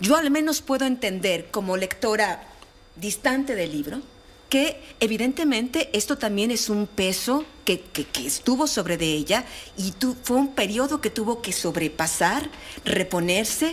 yo 0.00 0.16
al 0.16 0.30
menos 0.30 0.62
puedo 0.62 0.86
entender 0.86 1.48
como 1.50 1.76
lectora 1.76 2.48
distante 2.96 3.54
del 3.54 3.72
libro, 3.72 4.00
que 4.52 4.78
evidentemente 5.00 5.88
esto 5.94 6.18
también 6.18 6.50
es 6.50 6.68
un 6.68 6.86
peso 6.86 7.46
que, 7.64 7.80
que, 7.80 8.26
estuvo 8.26 8.66
sobre 8.66 8.98
de 8.98 9.06
ella 9.06 9.46
y 9.78 9.92
tu, 9.92 10.14
fue 10.22 10.36
un 10.36 10.48
periodo 10.48 11.00
que 11.00 11.08
tuvo 11.08 11.40
que 11.40 11.52
sobrepasar, 11.52 12.50
reponerse, 12.84 13.72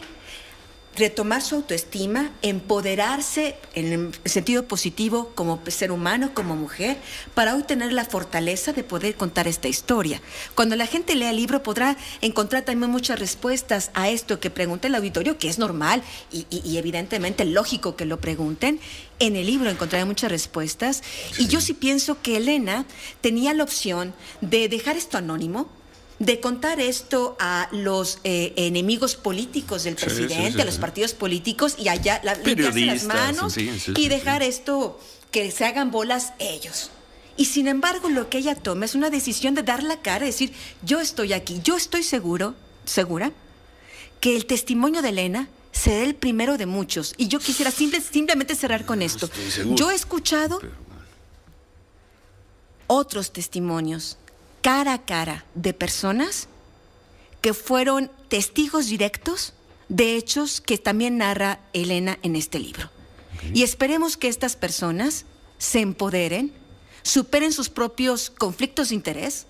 retomar 1.00 1.42
su 1.42 1.56
autoestima, 1.56 2.32
empoderarse 2.42 3.56
en 3.74 3.94
el 3.94 4.30
sentido 4.30 4.66
positivo 4.66 5.32
como 5.34 5.62
ser 5.68 5.92
humano, 5.92 6.32
como 6.34 6.56
mujer, 6.56 6.98
para 7.34 7.56
hoy 7.56 7.64
tener 7.64 7.94
la 7.94 8.06
fortaleza 8.06 8.74
de 8.74 8.84
poder 8.84 9.16
contar 9.16 9.48
esta 9.48 9.68
historia. 9.68 10.22
Cuando 10.56 10.76
la 10.76 10.86
gente 10.86 11.16
lea 11.16 11.32
el 11.32 11.38
libro 11.38 11.64
podrá 11.64 11.98
encontrar 12.22 12.66
también 12.66 12.92
muchas 12.92 13.20
respuestas 13.20 13.92
a 13.94 14.10
esto 14.10 14.40
que 14.40 14.50
pregunta 14.50 14.88
el 14.88 14.96
auditorio, 14.96 15.38
que 15.38 15.48
es 15.48 15.58
normal 15.58 16.04
y, 16.32 16.78
evidentemente 16.78 17.46
lógico 17.46 17.96
que 17.96 18.06
lo 18.06 18.20
pregunten. 18.20 18.80
En 19.20 19.36
el 19.36 19.48
libro 19.48 19.70
encontraré 19.70 20.06
muchas 20.06 20.32
respuestas. 20.32 21.02
Y 21.38 21.48
yo 21.48 21.62
sí 21.62 21.74
pienso 21.74 22.22
que 22.22 22.38
Elena 22.38 22.86
tenía 23.22 23.54
la 23.54 23.64
opción 23.64 24.14
de 24.42 24.70
dejar 24.70 24.98
esto 24.98 25.18
anónimo, 25.18 25.70
de 26.20 26.42
contar 26.42 26.82
esto 26.82 27.38
a 27.40 27.70
los 27.72 28.20
eh, 28.26 28.54
enemigos 28.58 29.16
políticos 29.16 29.86
del 29.86 29.96
presidente, 29.96 30.62
a 30.62 30.66
los 30.66 30.78
partidos 30.78 31.14
políticos 31.14 31.76
y 31.80 31.88
allá 31.88 32.20
la, 32.24 32.36
limpiarse 32.36 32.86
las 32.86 33.04
manos 33.06 33.58
y 33.58 34.10
dejar 34.10 34.44
esto 34.44 35.00
que 35.32 35.50
se 35.52 35.66
hagan 35.66 35.92
bolas 35.92 36.34
ellos. 36.40 36.92
Y 37.38 37.46
sin 37.46 37.70
embargo, 37.70 38.10
lo 38.10 38.30
que 38.30 38.40
ella 38.40 38.56
toma 38.56 38.84
es 38.84 38.96
una 38.96 39.10
decisión 39.10 39.56
de 39.56 39.64
dar 39.64 39.82
la 39.82 40.02
cara, 40.02 40.26
decir, 40.26 40.52
yo 40.84 41.00
estoy 41.00 41.32
aquí, 41.32 41.62
yo 41.64 41.78
estoy 41.78 42.04
seguro, 42.04 42.54
segura, 42.84 43.32
que 44.20 44.36
el 44.36 44.46
testimonio 44.46 45.02
de 45.02 45.10
Elena 45.10 45.50
será 45.72 46.04
el 46.04 46.16
primero 46.16 46.58
de 46.58 46.66
muchos. 46.66 47.14
Y 47.16 47.30
yo 47.30 47.40
quisiera 47.40 47.72
simplemente 47.72 48.56
cerrar 48.56 48.86
con 48.86 49.02
esto. 49.02 49.30
Yo 49.76 49.90
he 49.90 49.96
escuchado 49.96 50.60
otros 52.88 53.32
testimonios 53.32 54.18
cara 54.62 54.94
a 54.94 55.06
cara 55.06 55.46
de 55.56 55.74
personas 55.74 56.48
que 57.42 57.54
fueron 57.54 58.12
testigos 58.28 58.88
directos 58.88 59.54
de 59.88 60.16
hechos 60.16 60.62
que 60.62 60.78
también 60.78 61.18
narra 61.18 61.60
Elena 61.74 62.20
en 62.22 62.36
este 62.36 62.60
libro. 62.60 62.90
Y 63.54 63.64
esperemos 63.64 64.18
que 64.18 64.28
estas 64.28 64.56
personas 64.56 65.26
se 65.58 65.80
empoderen, 65.80 66.54
superen 67.04 67.52
sus 67.52 67.70
propios 67.70 68.30
conflictos 68.30 68.90
de 68.90 68.96
interés, 68.96 69.48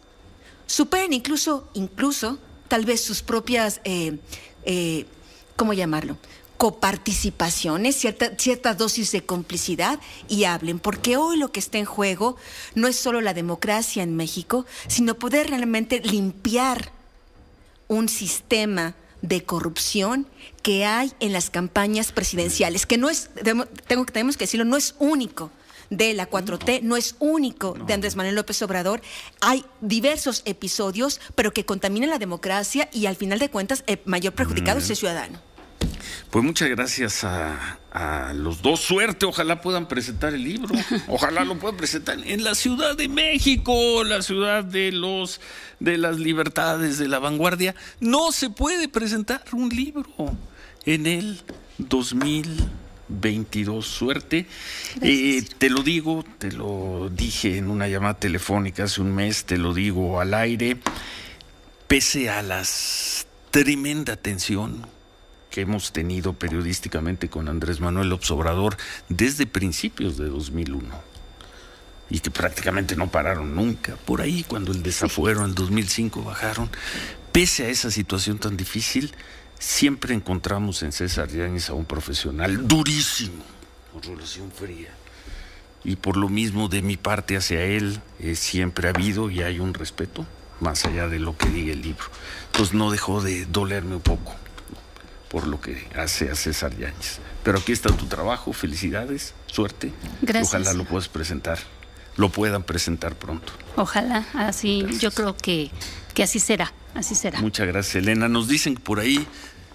superen 0.67 1.13
incluso, 1.13 1.69
incluso, 1.73 2.37
tal 2.67 2.85
vez 2.85 3.01
sus 3.01 3.21
propias, 3.21 3.81
eh, 3.83 4.19
eh, 4.63 5.05
¿cómo 5.55 5.73
llamarlo? 5.73 6.17
Coparticipaciones, 6.59 7.95
cierta, 7.95 8.35
cierta 8.37 8.73
dosis 8.73 9.13
de 9.13 9.25
complicidad 9.25 9.97
y 10.27 10.43
hablen, 10.43 10.77
porque 10.79 11.15
hoy 11.15 11.37
lo 11.37 11.53
que 11.53 11.61
está 11.61 11.77
en 11.77 11.85
juego 11.85 12.35
no 12.75 12.89
es 12.89 12.97
solo 12.97 13.21
la 13.21 13.33
democracia 13.33 14.03
en 14.03 14.17
México, 14.17 14.65
sino 14.89 15.15
poder 15.15 15.49
realmente 15.49 16.01
limpiar 16.01 16.91
un 17.87 18.09
sistema 18.09 18.93
de 19.21 19.45
corrupción 19.45 20.27
que 20.61 20.85
hay 20.85 21.13
en 21.21 21.31
las 21.31 21.49
campañas 21.49 22.11
presidenciales, 22.11 22.85
que 22.85 22.97
no 22.97 23.09
es, 23.09 23.29
tengo, 23.87 24.05
tenemos 24.05 24.35
que 24.35 24.43
decirlo, 24.43 24.65
no 24.65 24.75
es 24.75 24.95
único 24.99 25.51
de 25.89 26.13
la 26.13 26.29
4T, 26.29 26.81
no 26.81 26.97
es 26.97 27.15
único 27.19 27.77
de 27.87 27.93
Andrés 27.93 28.17
Manuel 28.17 28.35
López 28.35 28.61
Obrador. 28.63 29.01
Hay 29.39 29.63
diversos 29.79 30.41
episodios, 30.43 31.21
pero 31.35 31.53
que 31.53 31.63
contaminan 31.65 32.09
la 32.09 32.19
democracia 32.19 32.89
y 32.91 33.05
al 33.05 33.15
final 33.15 33.39
de 33.39 33.49
cuentas 33.49 33.85
el 33.87 34.01
mayor 34.03 34.33
perjudicado 34.33 34.79
es 34.79 34.89
el 34.89 34.97
ciudadano. 34.97 35.48
Pues 36.29 36.45
muchas 36.45 36.69
gracias 36.69 37.23
a, 37.23 37.75
los 38.35 38.61
dos. 38.61 38.81
Suerte, 38.81 39.25
ojalá 39.25 39.61
puedan 39.61 39.87
presentar 39.87 40.33
el 40.33 40.43
libro. 40.43 40.75
Ojalá 41.07 41.43
lo 41.43 41.57
puedan 41.57 41.75
presentar 41.75 42.17
en 42.23 42.43
la 42.43 42.55
Ciudad 42.55 42.95
de 42.95 43.09
México, 43.09 44.03
la 44.03 44.21
ciudad 44.21 44.63
de 44.63 44.91
los 44.91 45.41
de 45.79 45.97
las 45.97 46.19
libertades, 46.19 46.97
de 46.97 47.07
la 47.07 47.19
vanguardia. 47.19 47.75
No 47.99 48.31
se 48.31 48.49
puede 48.49 48.87
presentar 48.87 49.43
un 49.53 49.69
libro 49.69 50.07
en 50.85 51.07
el 51.07 51.41
2022. 51.79 53.85
Suerte. 53.85 54.45
Eh, 55.01 55.43
te 55.57 55.69
lo 55.69 55.81
digo, 55.81 56.23
te 56.37 56.51
lo 56.51 57.09
dije 57.11 57.57
en 57.57 57.69
una 57.69 57.87
llamada 57.87 58.19
telefónica 58.19 58.83
hace 58.83 59.01
un 59.01 59.15
mes, 59.15 59.45
te 59.45 59.57
lo 59.57 59.73
digo 59.73 60.21
al 60.21 60.35
aire. 60.35 60.77
Pese 61.87 62.29
a 62.29 62.43
las 62.43 63.25
tremenda 63.51 64.15
tensión 64.15 64.85
que 65.49 65.61
hemos 65.61 65.91
tenido 65.91 66.33
periodísticamente 66.33 67.29
con 67.29 67.49
Andrés 67.49 67.79
Manuel 67.79 68.13
Obrador 68.13 68.77
desde 69.09 69.45
principios 69.45 70.17
de 70.17 70.25
2001 70.25 71.09
y 72.09 72.19
que 72.19 72.31
prácticamente 72.31 72.95
no 72.95 73.09
pararon 73.09 73.55
nunca. 73.55 73.95
Por 73.95 74.21
ahí, 74.21 74.43
cuando 74.43 74.71
el 74.71 74.81
desafuero 74.81 75.45
en 75.45 75.53
2005 75.53 76.23
bajaron, 76.23 76.69
pese 77.31 77.65
a 77.65 77.69
esa 77.69 77.91
situación 77.91 78.39
tan 78.39 78.57
difícil, 78.57 79.13
siempre 79.59 80.13
encontramos 80.13 80.81
en 80.83 80.91
César 80.91 81.29
Yáñez 81.29 81.69
a 81.69 81.73
un 81.73 81.85
profesional 81.85 82.67
durísimo, 82.67 83.43
con 83.93 84.01
relación 84.01 84.51
fría. 84.51 84.89
Y 85.83 85.95
por 85.95 86.17
lo 86.17 86.29
mismo 86.29 86.67
de 86.67 86.81
mi 86.81 86.97
parte 86.97 87.37
hacia 87.37 87.63
él 87.63 88.01
eh, 88.19 88.35
siempre 88.35 88.87
ha 88.87 88.91
habido 88.91 89.29
y 89.29 89.43
hay 89.43 89.59
un 89.59 89.73
respeto, 89.73 90.25
más 90.59 90.85
allá 90.85 91.07
de 91.07 91.19
lo 91.19 91.37
que 91.37 91.47
diga 91.47 91.73
el 91.73 91.81
libro. 91.81 92.05
Entonces 92.47 92.73
no 92.73 92.91
dejó 92.91 93.21
de 93.21 93.45
dolerme 93.45 93.95
un 93.95 94.01
poco 94.01 94.35
por 95.29 95.47
lo 95.47 95.61
que 95.61 95.87
hace 95.95 96.29
a 96.29 96.35
César 96.35 96.75
Yáñez. 96.77 97.19
Pero 97.43 97.59
aquí 97.59 97.71
está 97.71 97.89
tu 97.95 98.05
trabajo, 98.07 98.51
felicidades, 98.53 99.33
suerte. 99.47 99.93
Gracias. 100.21 100.53
Ojalá 100.53 100.73
lo 100.73 100.85
puedas 100.85 101.07
presentar, 101.07 101.59
lo 102.17 102.29
puedan 102.29 102.63
presentar 102.63 103.15
pronto. 103.15 103.53
Ojalá, 103.75 104.25
así, 104.33 104.85
yo 104.99 105.11
creo 105.11 105.35
que, 105.37 105.71
que 106.13 106.23
así 106.23 106.39
será, 106.39 106.73
así 106.95 107.15
será. 107.15 107.39
Muchas 107.41 107.67
gracias, 107.67 107.95
Elena. 107.95 108.27
Nos 108.27 108.47
dicen 108.47 108.75
por 108.75 108.99
ahí 108.99 109.25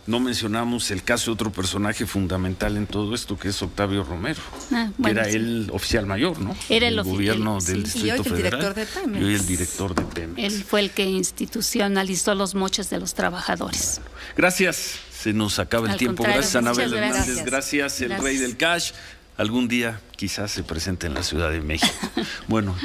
no 0.07 0.21
mencionamos 0.21 0.91
el 0.91 1.03
caso 1.03 1.31
de 1.31 1.33
otro 1.35 1.53
personaje 1.53 2.07
fundamental 2.07 2.77
en 2.77 2.87
todo 2.87 3.15
esto, 3.15 3.39
que 3.39 3.49
es 3.49 3.63
Octavio 3.63 4.05
Romero, 4.05 4.41
ah, 4.73 4.91
que 5.03 5.11
era 5.11 5.29
el 5.29 5.71
oficial 5.73 6.07
mayor, 6.07 6.39
¿no? 6.41 6.55
Era 6.69 6.89
el, 6.89 7.03
gobierno 7.03 7.59
del 7.61 7.85
Distrito 7.85 8.07
y 8.07 8.11
hoy 8.11 8.27
el 8.27 8.37
director 8.37 8.75
de 8.75 8.87
Pemex. 8.87 9.21
Y 9.21 9.25
hoy 9.25 9.35
el 9.35 9.47
director 9.47 9.95
de 9.95 10.03
Pemex. 10.03 10.55
Él 10.55 10.65
fue 10.65 10.81
el 10.81 10.91
que 10.91 11.05
institucionalizó 11.05 12.35
los 12.35 12.55
moches 12.55 12.91
de 12.91 12.99
los 12.99 13.15
trabajadores. 13.15 14.01
Gracias. 14.37 14.99
Se 15.25 15.33
nos 15.33 15.59
acaba 15.59 15.91
el 15.91 15.97
tiempo. 15.97 16.23
Gracias, 16.23 16.55
Anabel 16.55 16.93
Hernández. 16.93 17.45
Gracias, 17.47 18.01
el 18.03 18.15
rey 18.21 18.37
del 18.37 18.59
cash. 18.59 18.93
Algún 19.39 19.69
día 19.69 20.01
quizás 20.17 20.51
se 20.51 20.63
presente 20.63 21.07
en 21.07 21.15
la 21.15 21.23
Ciudad 21.23 21.51
de 21.51 21.63
México. 21.63 21.95
bueno, 22.47 22.77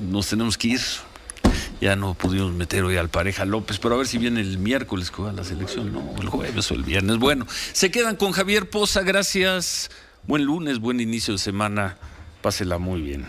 nos 0.00 0.26
tenemos 0.26 0.58
que 0.58 0.68
ir. 0.68 0.80
Ya 1.80 1.96
no 1.96 2.12
pudimos 2.12 2.52
meter 2.52 2.84
hoy 2.84 2.98
al 2.98 3.08
pareja 3.08 3.46
López, 3.46 3.78
pero 3.78 3.94
a 3.94 3.98
ver 3.98 4.06
si 4.06 4.18
viene 4.18 4.40
el 4.40 4.58
miércoles 4.58 5.10
con 5.10 5.34
la 5.34 5.44
selección, 5.44 5.92
no, 5.92 6.14
el 6.20 6.28
jueves 6.28 6.70
o 6.70 6.74
el 6.74 6.82
viernes. 6.82 7.16
Bueno, 7.18 7.46
se 7.72 7.90
quedan 7.90 8.16
con 8.16 8.32
Javier 8.32 8.68
Poza, 8.68 9.02
gracias. 9.02 9.90
Buen 10.26 10.44
lunes, 10.44 10.78
buen 10.78 11.00
inicio 11.00 11.32
de 11.32 11.38
semana. 11.38 11.96
Pásela 12.42 12.78
muy 12.78 13.00
bien. 13.00 13.24